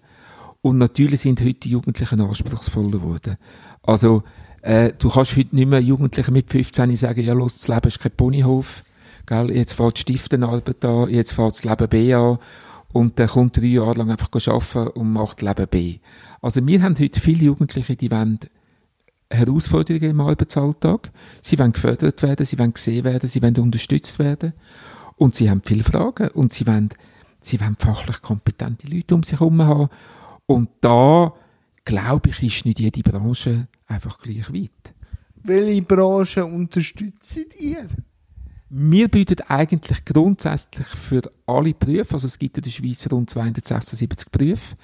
[0.61, 3.37] Und natürlich sind heute die Jugendlichen anspruchsvoller geworden.
[3.83, 4.23] Also,
[4.61, 7.99] äh, du kannst heute nicht mehr Jugendlichen mit 15 sagen, ja, los, das Leben ist
[7.99, 8.83] kein Ponyhof.
[9.25, 9.51] Gell?
[9.51, 12.39] Jetzt fährt die Stiftenarbeit an, jetzt fährt das Leben B an.
[12.93, 15.99] Und dann kommt drei Jahre lang einfach arbeiten und macht Leben B.
[16.41, 18.39] Also wir haben heute viele Jugendliche, die wollen
[19.29, 21.11] Herausforderungen im Arbeitsalltag.
[21.41, 24.53] Sie wollen gefördert werden, sie wollen gesehen werden, sie wollen unterstützt werden.
[25.17, 26.89] Und sie haben viele Fragen und sie wollen,
[27.41, 29.89] sie wollen fachlich kompetente Leute um sich herum haben.
[30.45, 31.33] Und da,
[31.87, 34.93] glaube ich, ist nicht jede Branche einfach gleich weit.
[35.43, 37.87] Welche Branche unterstützt ihr?
[38.69, 44.29] Wir bieten eigentlich grundsätzlich für alle Berufe, also es gibt in der Schweiz rund 276
[44.29, 44.75] Berufe,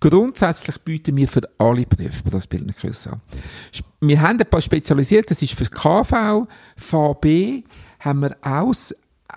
[0.00, 3.22] grundsätzlich bieten wir für alle Berufe das Bildnerkurs an.
[4.02, 6.46] Wir haben ein paar spezialisiert, das ist für KV,
[6.76, 7.64] VB,
[8.00, 8.74] haben wir auch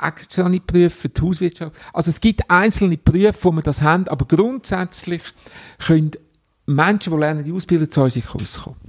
[0.01, 1.77] externe Berufe für die Hauswirtschaft.
[1.93, 5.21] Also es gibt einzelne Berufe, wo wir das haben, aber grundsätzlich
[5.79, 6.11] können
[6.65, 8.79] Menschen, die lernen, die Ausbildung zu uns rauskommen.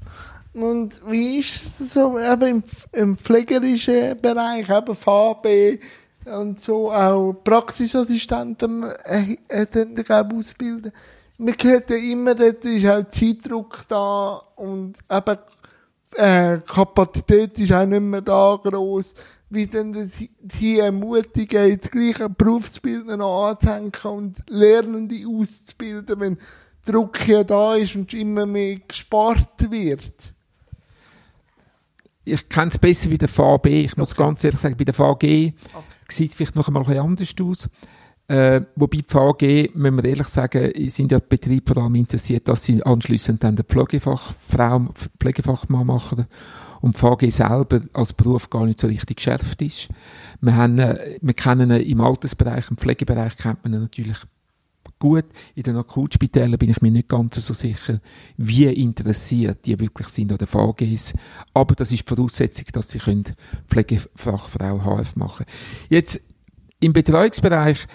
[0.55, 5.81] Und wie ist es so eben im, im pflegerischen Bereich, eben VB
[6.27, 10.93] und so auch Praxisassistenten äh, äh, ausbilden?
[11.39, 15.39] Man hört ja immer, dort ist auch Zeitdruck da und eben
[16.15, 19.15] äh, Kapazität ist auch nicht mehr da groß,
[19.51, 20.11] wie dann
[20.41, 26.39] die Ermutigung, jetzt gleich einen Berufsbildner anzuhängen und Lernende auszubilden, wenn
[26.85, 30.35] Druck ja da ist und immer mehr gespart wird
[32.25, 33.67] ich kenne es besser wie der VB.
[33.67, 34.23] Ich muss okay.
[34.23, 35.55] ganz ehrlich sagen, bei der VG okay.
[36.09, 37.69] sieht es vielleicht noch einmal ein anders aus.
[38.27, 42.49] Äh, wobei die VG, müssen wir ehrlich sagen, sind ja die Betriebe vor allem interessiert,
[42.49, 44.89] dass sie anschliessend dann den Pflegefachfrau,
[45.21, 46.27] Pflegefachmann machen
[46.81, 49.89] und die VG selber als Beruf gar nicht so richtig geschärft ist.
[50.41, 54.17] Wir, haben, äh, wir kennen im Altersbereich, im Pflegebereich kennt man natürlich
[55.05, 55.27] gut.
[55.55, 58.01] In den Akutspitälern bin ich mir nicht ganz so sicher,
[58.39, 61.13] wie interessiert die wirklich sind an den VGs.
[61.53, 63.25] Aber das ist die Voraussetzung, dass sie können
[63.69, 65.45] Pflegefachfrau HF machen
[65.91, 66.23] Jetzt
[66.81, 67.87] im Betreuungsbereich,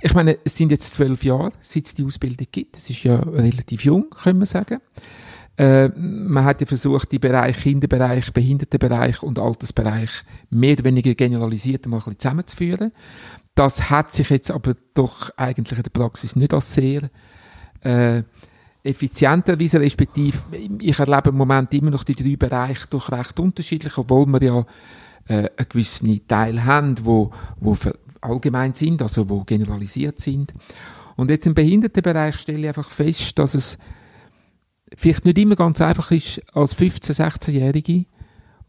[0.00, 2.78] ich meine, es sind jetzt zwölf Jahre, seit es die Ausbildung gibt.
[2.78, 4.80] Es ist ja relativ jung, können wir sagen.
[5.56, 11.86] Äh, man hat ja versucht, die Bereich Kinderbereich, Behindertenbereich und Altersbereich mehr oder weniger generalisiert
[11.86, 12.92] mal ein bisschen zusammenzuführen.
[13.54, 17.08] Das hat sich jetzt aber doch eigentlich in der Praxis nicht als sehr
[17.82, 18.22] äh,
[18.82, 20.38] effizient erwiesen, respektive
[20.80, 24.66] ich erlebe im Moment immer noch die drei Bereiche doch recht unterschiedlich, obwohl wir ja
[25.28, 27.76] äh, einen gewissen Teil haben, wo, wo
[28.20, 30.52] allgemein sind, also wo generalisiert sind.
[31.16, 33.78] Und jetzt im Behindertenbereich stelle ich einfach fest, dass es
[34.96, 38.06] vielleicht nicht immer ganz einfach ist, als 15-, 16-Jährige,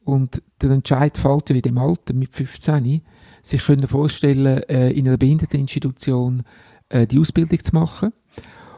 [0.05, 3.01] und der Entscheid fällt ja in dem Alter mit 15,
[3.45, 6.43] sich können vorstellen, äh, in einer Behinderteninstitution
[6.89, 8.11] äh, die Ausbildung zu machen.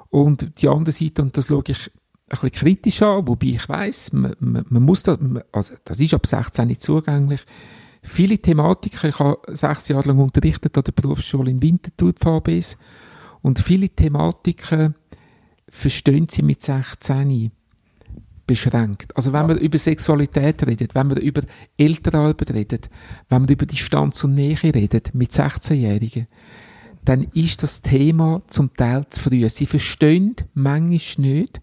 [0.09, 1.91] Und die andere Seite, und das schaue ich ein
[2.29, 5.17] bisschen kritisch an, wobei ich weiss, man, man, man muss da,
[5.51, 7.41] also das ist ab 16 nicht zugänglich.
[8.01, 12.77] Viele Thematiken, ich habe sechs Jahre lang unterrichtet an der Berufsschule in Winterthur, die VBs,
[13.41, 14.95] und viele Thematiken
[15.69, 17.51] verstehen sie mit 16
[18.47, 19.15] beschränkt.
[19.15, 19.47] Also wenn ja.
[19.47, 21.41] man über Sexualität redet, wenn man über
[21.77, 22.89] Elternarbeit redet,
[23.29, 26.27] wenn man über Distanz und Nähe redet mit 16-Jährigen,
[27.05, 29.47] dann ist das Thema zum Teil zu früh.
[29.49, 31.61] Sie verstehen manchmal nicht,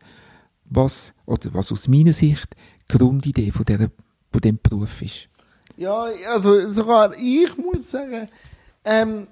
[0.65, 2.55] was, oder was aus meiner Sicht
[2.91, 3.91] die Grundidee von, der,
[4.33, 5.29] von dem Beruf ist.
[5.77, 8.29] Ja, also sogar ich muss sagen,
[8.85, 9.27] ähm,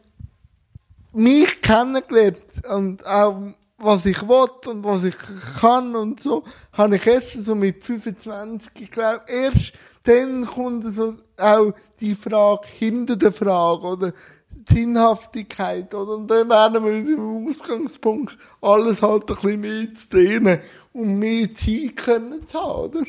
[1.12, 5.16] mich kennengelernt und auch was ich will und was ich
[5.60, 9.72] kann und so, habe ich erst so mit 25, ich glaube, erst
[10.04, 14.12] dann kommt so auch die Frage hinter der Frage oder
[14.50, 16.14] die Sinnhaftigkeit, oder?
[16.14, 20.58] Und dann werden wir im Ausgangspunkt alles halt ein bisschen mehr zu denen,
[20.92, 23.02] um mehr Zeit können zu haben, oder?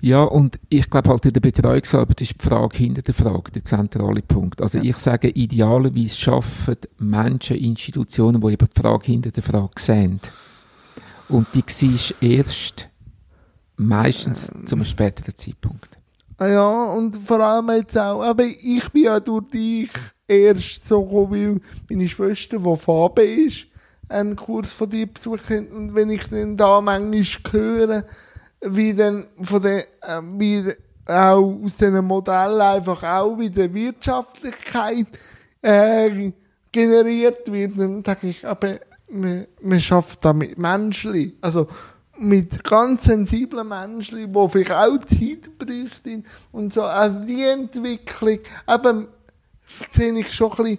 [0.00, 3.64] Ja, und ich glaube halt in der Betreuungsarbeit ist die Frage hinter der Frage der
[3.64, 4.60] zentrale Punkt.
[4.60, 4.84] Also ja.
[4.84, 10.20] ich sage, idealerweise schaffen Menschen Institutionen, die eben die Frage hinter der Frage sehen.
[11.28, 12.88] Und die siehst erst
[13.76, 14.66] meistens ähm.
[14.66, 15.88] zu einem späteren Zeitpunkt.
[16.38, 19.90] Ah ja, und vor allem jetzt auch, aber ich bin ja durch dich
[20.28, 23.66] erst so gekommen, weil meine Schwester, die Fabe ist,
[24.08, 25.70] einen Kurs von dir besucht hat.
[25.70, 28.04] Und wenn ich dann da manchmal höre,
[28.68, 30.72] wie dann von der, äh, wie
[31.06, 35.06] auch aus diesen Modellen einfach auch wieder Wirtschaftlichkeit
[35.62, 36.32] äh,
[36.72, 41.68] generiert wird, dann denke ich, aber man, man schafft da mit Menschen, also
[42.18, 46.82] mit ganz sensiblen Menschen, die vielleicht auch Zeit bräuchten und so.
[46.82, 49.08] Also die Entwicklung, eben,
[49.90, 50.78] sehe ich schon ein bisschen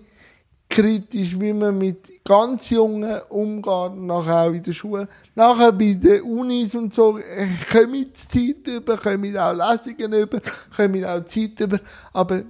[0.69, 5.08] kritisch, wie man mit ganz Jungen umgeht, nachher auch in der Schule.
[5.36, 10.39] Nachher bei den Unis und so, äh, kommen Zeit über, kommen auch Lesungen über,
[10.75, 11.80] kommen auch Zeit über.
[12.13, 12.41] Aber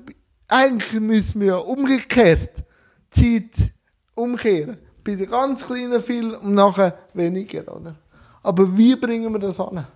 [0.48, 2.64] eigentlich müssen wir ja umgekehrt
[3.10, 3.72] Zeit
[4.16, 4.78] umkehren.
[5.04, 7.96] Bei den ganz kleinen viel und nachher weniger, oder?
[8.44, 9.88] Aber wie bringen wir das an?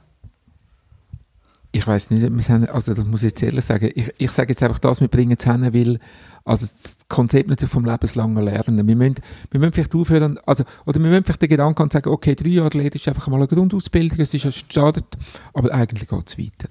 [1.74, 4.80] Ich weiß nicht, also das muss ich jetzt ehrlich sagen, ich, ich sage jetzt einfach
[4.80, 6.00] das, wir bringen es hin, weil
[6.44, 8.88] also das Konzept natürlich vom lebenslangen Lernen.
[8.88, 9.16] Wir müssen,
[9.52, 12.78] wir müssen vielleicht aufhören, also, oder wir müssen vielleicht den Gedanken sagen, okay, drei Jahre
[12.78, 15.06] Lehre ist einfach mal eine Grundausbildung, es ist ja gestartet,
[15.54, 16.70] aber eigentlich geht es weiter.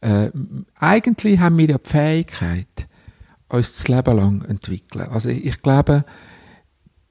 [0.00, 0.30] Äh,
[0.76, 2.88] eigentlich haben wir ja die Fähigkeit,
[3.48, 5.08] uns das Leben lang entwickeln.
[5.08, 6.04] Also ich glaube,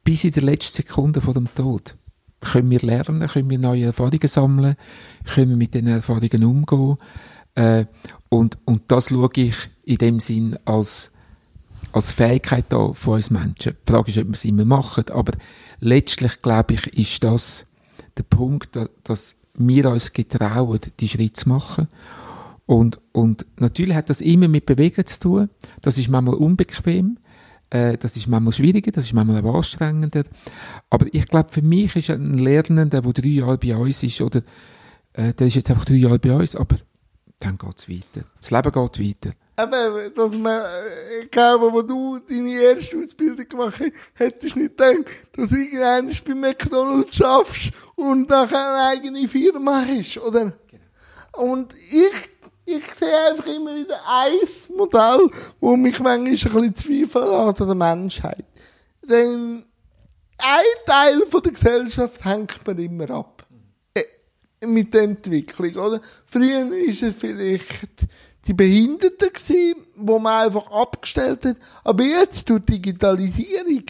[0.03, 1.95] bis in der letzten Sekunde vor dem Tod
[2.39, 4.75] können wir lernen, können wir neue Erfahrungen sammeln,
[5.25, 6.97] können wir mit den Erfahrungen umgehen.
[7.55, 7.85] Äh,
[8.29, 11.11] und, und das schaue ich in dem Sinn als
[11.97, 13.75] als Fähigkeit da von uns Menschen.
[13.87, 15.33] Die Frage ist, ob wir es immer machen, aber
[15.79, 17.65] letztlich, glaube ich, ist das
[18.17, 21.87] der Punkt, dass wir uns getrauen, die Schritte zu machen.
[22.65, 25.49] Und, und natürlich hat das immer mit Bewegen zu tun.
[25.81, 27.17] Das ist manchmal unbequem.
[27.69, 30.23] Äh, das ist manchmal schwieriger, das ist manchmal anstrengender.
[30.89, 34.41] Aber ich glaube, für mich ist ein Lernender, der drei Jahre bei uns ist, oder
[35.13, 36.75] äh, der ist jetzt einfach drei Jahre bei uns, aber
[37.39, 38.27] dann geht es weiter.
[38.39, 43.79] Das Leben geht weiter eben, dass man, äh, glaube, wo du deine erste Ausbildung gemacht
[43.79, 49.27] hast, hättest du nicht gedacht, dass du irgendwann bei McDonalds schaffst und nachher eine eigene
[49.27, 50.53] Firma hast, oder?
[50.69, 51.51] Genau.
[51.51, 52.29] Und ich,
[52.65, 55.29] ich sehe einfach immer wieder ein Modell,
[55.59, 58.45] wo mich manchmal ein bisschen zweifeln lässt an der Menschheit.
[59.01, 59.65] Denn
[60.39, 63.45] ein Teil von der Gesellschaft hängt man immer ab.
[63.93, 66.01] Äh, mit der Entwicklung, oder?
[66.25, 68.07] Früher ist es vielleicht
[68.47, 71.57] die Behinderten gewesen, wo man einfach abgestellt hat.
[71.83, 73.83] Aber jetzt durch Digitalisierung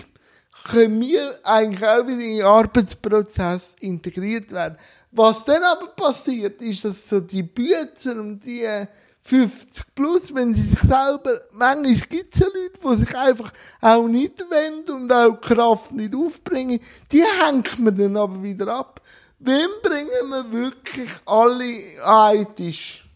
[0.70, 4.78] können wir eigentlich auch wieder in den Arbeitsprozess integriert werden.
[5.12, 8.68] Was dann aber passiert, ist, dass so die Bücher und die
[9.22, 13.52] 50 plus, wenn sie sich selber, manchmal gibt es ja Leute, die sich einfach
[13.82, 16.80] auch nicht wenden und auch Kraft nicht aufbringen,
[17.12, 19.02] die hängt man dann aber wieder ab.
[19.40, 23.07] Wem bringen wir wirklich alle an einen Tisch?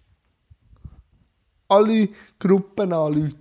[1.72, 2.10] Alle
[2.40, 3.36] Gruppen an Leute.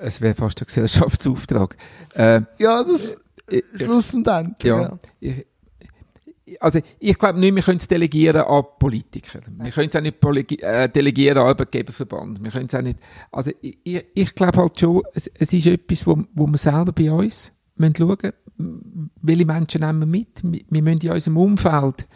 [0.00, 1.76] Es wäre fast ein Gesellschaftsauftrag.
[2.14, 3.12] Äh, Ja, das
[3.48, 4.64] ich- schlussendlich.
[4.64, 4.82] ja.
[4.82, 4.98] Ja.
[5.20, 9.40] Ich, also ich glaube nicht, wir können es delegieren an Politiker.
[9.58, 12.42] Wir können es auch nicht äh, delegieren an Arbeitgeberverband.
[12.42, 12.98] Wir können es auch nicht.
[13.30, 16.92] Also ich, ich, ich glaube halt schon, es, es ist etwas, wo, wo wir selber
[16.92, 18.16] bei uns müssen schauen
[18.56, 20.42] müssen, welche Menschen nehmen wir mit.
[20.42, 22.06] Wir wir müssen in unserem Umfeld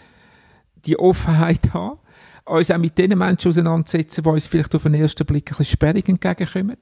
[0.86, 1.98] die Offenheit haben,
[2.44, 5.72] uns auch mit den Menschen auseinandersetzen, die uns vielleicht auf den ersten Blick ein bisschen
[5.72, 6.76] sperrig entgegenkommen.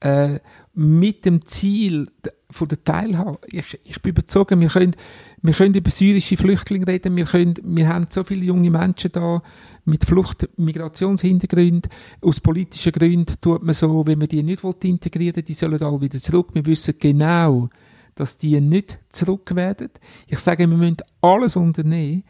[0.00, 0.40] Äh,
[0.72, 2.10] mit dem Ziel
[2.50, 3.38] von der Teilhabe.
[3.48, 4.96] Ich, ich bin überzeugt, wir können,
[5.42, 9.42] wir können über syrische Flüchtlinge reden, wir, können, wir haben so viele junge Menschen da
[9.84, 11.88] mit Flucht, Migrationshintergrund.
[12.22, 16.00] Aus politischen Gründen tut man so, wenn man die nicht will integrieren die sollen alle
[16.00, 16.48] wieder zurück.
[16.54, 17.68] Wir wissen genau,
[18.14, 19.90] dass die nicht zurück werden.
[20.26, 22.24] Ich sage, wir müssen alles unternehmen,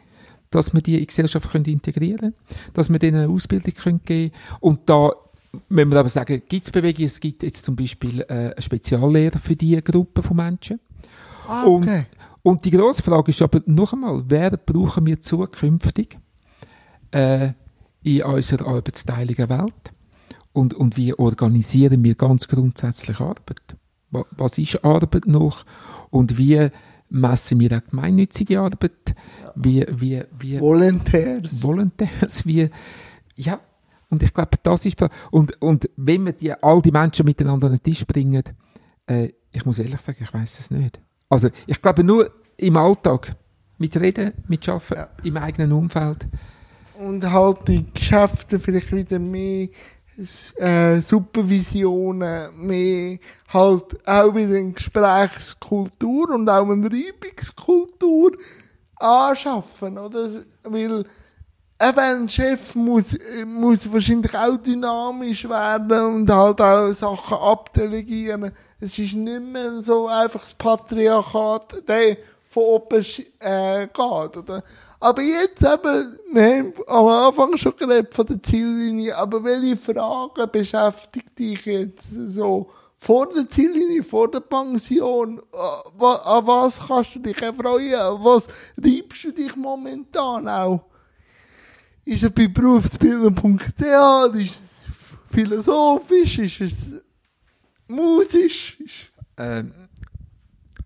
[0.51, 2.35] dass wir die in die Gesellschaft können integrieren können,
[2.73, 4.57] dass wir denen eine Ausbildung können geben können.
[4.59, 5.11] Und da
[5.69, 9.39] müssen wir aber sagen, gibt es Bewegungen, es gibt jetzt zum Beispiel äh, eine Speziallehrer
[9.39, 10.79] für diese Gruppe von Menschen.
[11.47, 12.05] Ah, Und, okay.
[12.43, 16.17] und die grosse Frage ist aber noch einmal, wer brauchen wir zukünftig
[17.11, 17.49] äh,
[18.03, 19.91] in unserer arbeitsteiligen Welt?
[20.53, 23.77] Und, und wie organisieren wir ganz grundsätzlich Arbeit?
[24.11, 25.65] Wa- Was ist Arbeit noch?
[26.09, 26.67] Und wie
[27.11, 29.15] messen wir auch gemeinnützige Arbeit?
[29.55, 31.61] Wie, wie, wie, Volontärs.
[31.61, 32.69] Volontärs, wie,
[33.35, 33.59] ja,
[34.09, 34.97] und ich glaube, das ist,
[35.31, 38.43] und, und wenn wir die, all die Menschen miteinander an den Tisch bringen,
[39.07, 40.99] äh, ich muss ehrlich sagen, ich weiß es nicht.
[41.29, 43.35] Also, ich glaube nur im Alltag,
[43.77, 45.09] mit Reden, mit Arbeiten, Ja.
[45.23, 46.27] im eigenen Umfeld.
[46.99, 49.69] Und halt die Geschäfte vielleicht wieder mehr
[50.57, 53.17] äh, Supervisionen, mehr
[53.53, 58.31] halt auch wieder eine Gesprächskultur und auch eine Reibungskultur
[58.95, 60.29] anschaffen, oder?
[60.63, 61.05] Weil
[61.81, 68.51] eben ein Chef muss, muss wahrscheinlich auch dynamisch werden und halt auch Sachen abdelegieren.
[68.79, 72.17] Es ist nicht mehr so einfach das Patriarchat, der
[72.49, 73.05] von oben
[73.39, 74.63] äh, geht, oder?
[75.01, 80.51] Aber jetzt eben, wir haben am Anfang schon geredet von der Ziellinie, aber welche Fragen
[80.51, 85.41] beschäftigt dich jetzt so vor der Ziellinie, vor der Pension?
[85.51, 88.23] Äh, An was kannst du dich erfreuen?
[88.23, 88.43] Was
[88.77, 90.83] reibst du dich momentan auch?
[92.05, 94.35] Ist es bei berufsbildung.ch?
[94.35, 94.59] Ist es
[95.31, 96.37] philosophisch?
[96.37, 97.01] Ist es
[97.87, 98.77] musisch?
[99.35, 99.73] Ähm,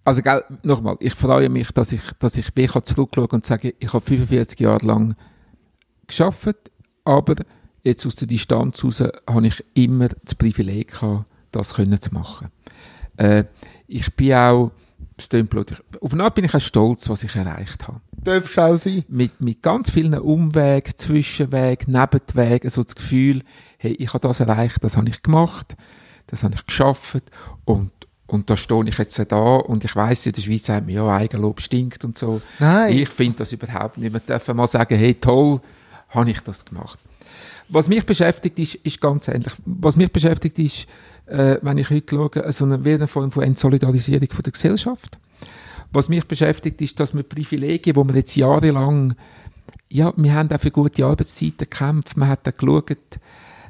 [0.06, 3.92] also, gell, nochmal, ich freue mich, dass ich, dass ich kann zurückschauen und sagen, ich
[3.92, 5.16] habe 45 Jahre lang
[6.06, 6.72] geschafft,
[7.04, 7.36] aber
[7.84, 12.50] jetzt aus der Distanz heraus habe ich immer das Privileg gehabt, das können zu machen.
[13.18, 13.46] Äh,
[13.88, 14.72] ich bin auch,
[15.18, 15.30] es
[16.02, 18.02] auf eine Art bin ich auch stolz, was ich erreicht habe.
[18.24, 19.06] darfst auch sein.
[19.08, 23.42] Mit, mit ganz vielen Umwegen, Zwischenwegen, Nebenwegen, so das Gefühl,
[23.80, 25.76] hey, ich habe das erreicht, das habe ich gemacht,
[26.28, 27.24] das habe ich geschafft
[27.64, 27.92] und
[28.28, 31.08] und da stehe ich jetzt da und ich weiss, in der Schweiz sagt man, ja,
[31.08, 32.42] Eigenlob stinkt und so.
[32.60, 32.98] Nein.
[32.98, 34.14] Ich finde das überhaupt nicht.
[34.14, 35.62] Wir dürfen mal sagen, hey, toll,
[36.10, 37.00] habe ich das gemacht.
[37.70, 39.54] Was mich beschäftigt ist, ist ganz ähnlich.
[39.66, 40.88] Was mich beschäftigt ist,
[41.28, 45.18] äh, wenn ich heute schaue, so eine, eine Form von Entsolidarisierung von der Gesellschaft.
[45.92, 49.16] Was mich beschäftigt ist, dass wir Privilegien, wo wir jetzt jahrelang,
[49.90, 52.98] ja, wir haben auch für gute Arbeitszeiten gekämpft, man hat auch geschaut,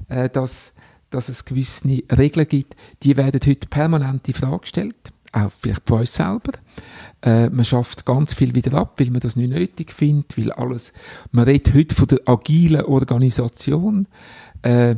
[0.09, 0.73] äh, dass,
[1.15, 4.95] dass es gewisse Regeln gibt, die werden heute permanent in Frage gestellt,
[5.31, 6.51] auch vielleicht von uns selber.
[7.21, 10.91] Äh, man schafft ganz viel wieder ab, weil man das nicht nötig findet, weil alles,
[11.31, 14.07] man redet heute von der agilen Organisation,
[14.61, 14.97] äh,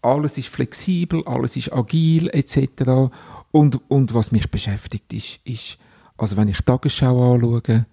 [0.00, 3.12] alles ist flexibel, alles ist agil etc.
[3.52, 5.78] Und, und was mich beschäftigt ist, ist,
[6.16, 7.84] also wenn ich die Tagesschau anschaue,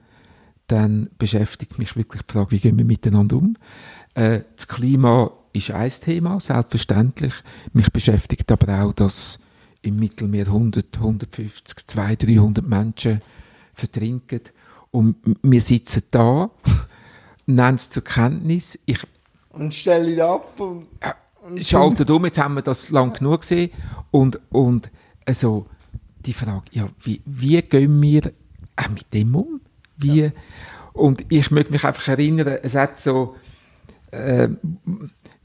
[0.67, 3.57] dann beschäftigt mich wirklich die Frage, wie gehen wir miteinander um.
[4.13, 7.33] Äh, das Klima ist ein Thema, selbstverständlich.
[7.71, 9.39] Mich beschäftigt aber auch, dass
[9.81, 13.21] im Mittelmeer 100, 150, 200, 300 Menschen
[13.73, 14.41] vertrinken.
[14.91, 16.49] Und wir sitzen da,
[17.45, 18.79] nehmen es zur Kenntnis.
[18.85, 18.99] Ich
[19.51, 20.87] Und ihn ab und,
[21.43, 23.71] und schaltet um, jetzt haben wir das lang genug gesehen.
[24.11, 24.89] Und, und
[25.25, 25.67] also
[26.25, 28.31] die Frage, ja, wie, wie gehen wir
[28.75, 29.61] auch mit dem um?
[29.97, 30.31] Wie,
[30.93, 33.35] Und ich möchte mich einfach erinnern, es hat so,
[34.11, 34.49] äh,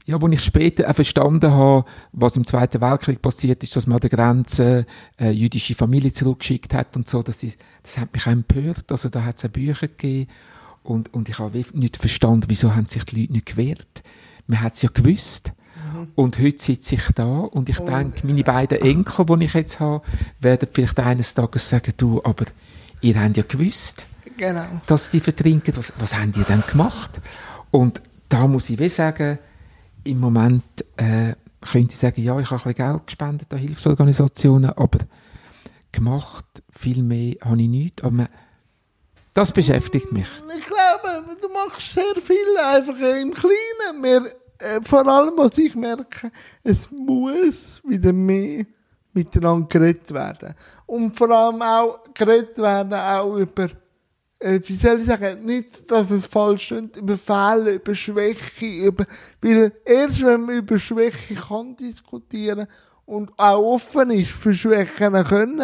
[0.09, 3.97] ja, wo ich später auch verstanden habe, was im Zweiten Weltkrieg passiert ist, dass man
[3.97, 4.87] an der Grenze
[5.19, 8.91] äh, jüdische Familie zurückgeschickt hat und so, das, ist, das hat mich auch empört.
[8.91, 10.27] Also da hat es Bücher gegeben
[10.81, 14.01] und, und ich habe nicht verstanden, wieso haben sich die Leute nicht gewehrt.
[14.47, 15.51] Man hat es ja gewusst.
[15.75, 16.07] Mhm.
[16.15, 19.79] Und heute sitze ich da und ich und, denke, meine beiden Enkel, die ich jetzt
[19.79, 20.03] habe,
[20.39, 22.45] werden vielleicht eines Tages sagen, du, aber
[23.01, 24.07] ihr habt ja gewusst,
[24.37, 24.65] genau.
[24.87, 25.77] dass die vertrinken.
[25.77, 27.21] Was, was haben die denn gemacht?
[27.69, 29.37] Und da muss ich wie sagen,
[30.03, 30.63] im Moment
[30.97, 34.99] äh, könnte ich sagen, ja, ich habe ein Geld gespendet an Hilfsorganisationen, aber
[35.91, 38.03] gemacht, viel mehr habe ich nicht.
[38.03, 38.29] Aber
[39.33, 40.27] das beschäftigt mich.
[40.57, 44.03] Ich glaube, du machst sehr viel einfach im Kleinen.
[44.03, 44.25] Wir,
[44.59, 46.31] äh, vor allem, was ich merke,
[46.63, 48.65] es muss wieder mehr
[49.13, 50.53] miteinander geredet werden.
[50.85, 53.69] Und vor allem auch geredet werden auch über
[54.39, 59.05] äh, wie soll ich sagen, nicht, dass es falsch stimmt, über Fehler, über Schwäche, über,
[59.41, 62.65] weil erst wenn man über Schwäche kann diskutieren
[63.05, 65.61] und auch offen ist, für Schwächen können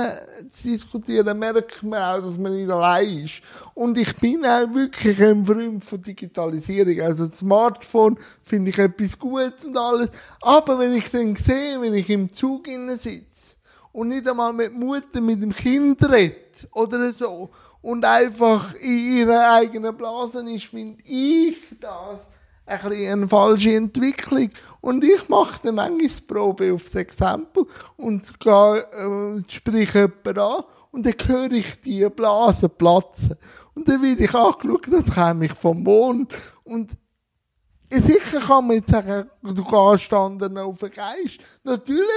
[0.50, 3.42] zu diskutieren, merkt man auch, dass man nicht allein ist.
[3.76, 7.00] Und ich bin auch wirklich ein Freund von Digitalisierung.
[7.02, 10.10] Also Smartphone finde ich etwas Gutes und alles.
[10.42, 12.68] Aber wenn ich dann sehe, wenn ich im Zug
[12.98, 13.56] sitze
[13.92, 16.36] und nicht einmal mit Mutter, mit dem Kind rede
[16.72, 17.52] oder so,
[17.86, 22.18] und einfach in ihrer eigenen Blase ist, finde ich das
[22.66, 24.50] ein eine falsche Entwicklung.
[24.82, 31.06] Und ich mache dann manchmal Probe aufs Exempel und gehe, äh, spreche jemanden an und
[31.06, 33.36] dann höre ich die Blase platzen.
[33.76, 36.34] Und dann werde ich angeschaut, das käme ich vom Mond.
[36.64, 36.90] Und
[37.92, 41.38] sicher kann man jetzt sagen, du gehst anderen auf den Geist.
[41.64, 42.08] Natürlich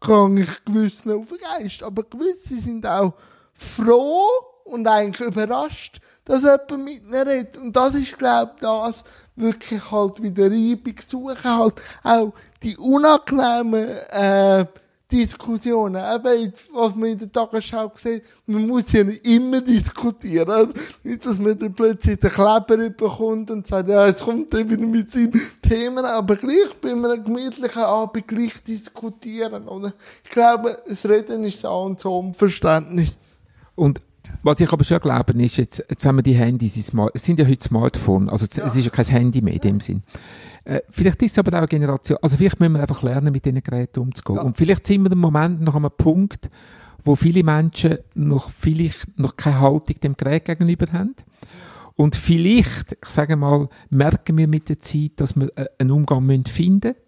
[0.00, 3.14] kann ich gewissen auf den Geist, aber gewisse sind auch
[3.54, 4.26] froh,
[4.66, 7.56] und eigentlich überrascht, dass jemand mit ihnen redet.
[7.56, 9.04] Und das ist, glaube ich, das
[9.36, 14.66] wirklich halt wieder Reibung suchen, halt auch die unangenehmen, äh,
[15.10, 16.02] Diskussionen.
[16.02, 20.72] Eben jetzt, was man in der Tagesschau sieht, man muss ja nicht immer diskutieren.
[21.04, 24.84] Nicht, dass man dann plötzlich den Kleber bekommt und sagt, ja, jetzt kommt er wieder
[24.84, 29.92] mit seinen Themen, aber gleich bei einem gemütlichen Abend gleich diskutieren, oder?
[30.24, 33.16] Ich glaube, das Reden ist so und so um Verständnis.
[33.76, 34.00] Und
[34.42, 37.46] was ich aber schon glaube, ist, jetzt, jetzt wenn wir die Handys, es sind ja
[37.46, 38.66] heute Smartphones, also ja.
[38.66, 40.02] es ist ja kein Handy mehr in dem Sinn.
[40.64, 43.44] Äh, vielleicht ist es aber auch eine Generation, also vielleicht müssen wir einfach lernen, mit
[43.44, 44.36] diesen Geräten umzugehen.
[44.36, 44.42] Ja.
[44.42, 46.50] Und vielleicht sind wir im Moment noch an einem Punkt,
[47.04, 51.14] wo viele Menschen noch vielleicht noch keine Haltung dem Gerät gegenüber haben.
[51.94, 56.44] Und vielleicht, ich sage mal, merken wir mit der Zeit, dass wir äh, einen Umgang
[56.46, 57.06] finden müssen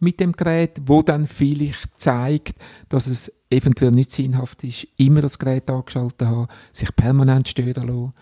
[0.00, 2.54] mit dem Gerät, wo dann vielleicht zeigt,
[2.88, 8.12] dass es eventuell nicht sinnhaft ist, immer das Gerät angeschaltet haben, sich permanent stören lassen,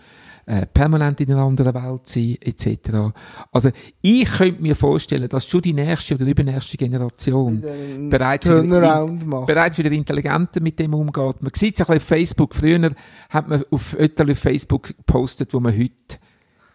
[0.47, 3.13] äh, permanent in einer anderen Welt sein, etc.
[3.51, 3.69] Also
[4.01, 7.61] ich könnte mir vorstellen, dass schon die nächste oder übernächste Generation
[8.09, 11.41] bereits wieder, in, bereits wieder intelligenter mit dem umgeht.
[11.41, 12.55] Man sieht es ja auf Facebook.
[12.55, 12.91] Früher
[13.29, 16.17] hat man auf, auf Facebook gepostet, wo man heute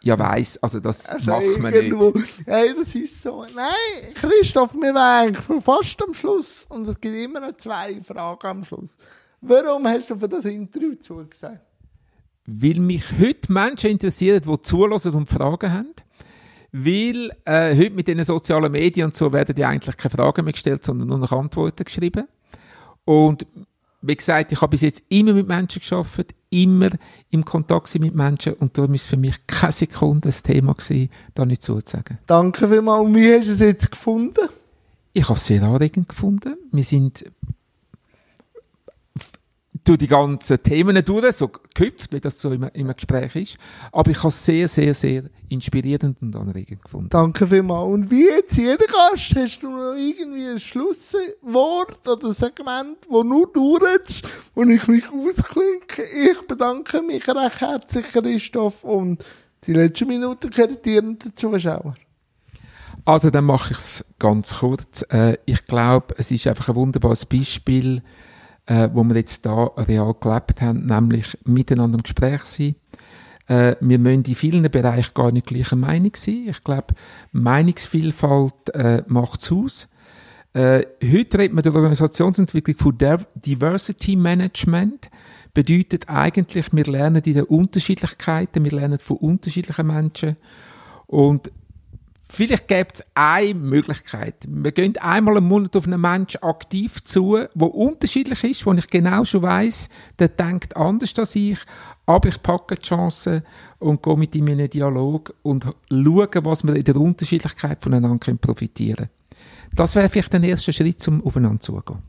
[0.04, 2.46] ja weiss, also das also macht man irgendwo, nicht.
[2.46, 3.44] Ja, das ist so.
[3.54, 8.46] Nein, Christoph, wir waren eigentlich fast am Schluss und es gibt immer noch zwei Fragen
[8.46, 8.96] am Schluss.
[9.40, 11.60] Warum hast du für das Interview zugesagt?
[12.46, 15.94] Weil mich heute Menschen interessieren, die zulassen und Fragen haben.
[16.72, 20.52] Weil äh, heute mit den sozialen Medien und so werden ja eigentlich keine Fragen mehr
[20.52, 22.26] gestellt, sondern nur noch Antworten geschrieben.
[23.04, 23.46] Und
[24.06, 26.90] wie gesagt, ich habe bis jetzt immer mit Menschen geschafft, immer
[27.30, 31.44] im Kontakt mit Menschen und darum ist für mich keine Sekunde das Thema gewesen, da
[31.44, 32.18] nicht zuzusagen.
[32.26, 33.14] Danke vielmals.
[33.14, 34.48] Wie hast du es jetzt gefunden?
[35.12, 36.56] Ich habe es sehr anregend gefunden.
[36.70, 37.24] Wir sind
[39.84, 43.58] durch die ganzen Themen durch, so gehüpft, wie das so im, im Gespräch ist.
[43.92, 47.10] Aber ich habe es sehr, sehr, sehr inspirierend und anregend gefunden.
[47.10, 47.92] Danke vielmals.
[47.92, 53.22] Und wie jetzt jeder Gast, hast du noch irgendwie ein Schlusswort oder ein Segment, wo
[53.22, 56.02] nur du redest, wo ich mich ausklinke?
[56.02, 59.22] Ich bedanke mich recht herzlich, Christoph, und
[59.66, 61.94] die letzten Minuten kreditieren den Zuschauer.
[63.04, 65.04] Also, dann mache ich es ganz kurz.
[65.10, 68.02] Äh, ich glaube, es ist einfach ein wunderbares Beispiel,
[68.66, 72.74] äh, wo wir jetzt da real gelebt haben, nämlich miteinander im Gespräch sein.
[73.46, 76.46] Äh, wir müssen in vielen Bereichen gar nicht gleicher Meinung sein.
[76.48, 76.94] Ich glaube,
[77.32, 79.88] Meinungsvielfalt äh, macht es aus.
[80.54, 82.96] Äh, heute redet man der Organisationsentwicklung von
[83.34, 85.10] Diversity Management.
[85.52, 90.36] Bedeutet eigentlich, wir lernen in den Unterschiedlichkeiten, wir lernen von unterschiedlichen Menschen.
[91.06, 91.50] Und
[92.34, 94.34] Vielleicht gäbe es eine Möglichkeit.
[94.48, 98.88] Wir gehen einmal im Monat auf einen Menschen aktiv zu, der unterschiedlich ist, wo ich
[98.88, 101.60] genau schon weiß, der denkt anders als ich,
[102.06, 103.44] aber ich packe die Chance
[103.78, 108.34] und gehe mit ihm in einen Dialog und schaue, was wir in der Unterschiedlichkeit voneinander
[108.34, 109.10] profitieren können.
[109.74, 112.02] Das wäre vielleicht der erste Schritt, um aufeinander zuzugehen.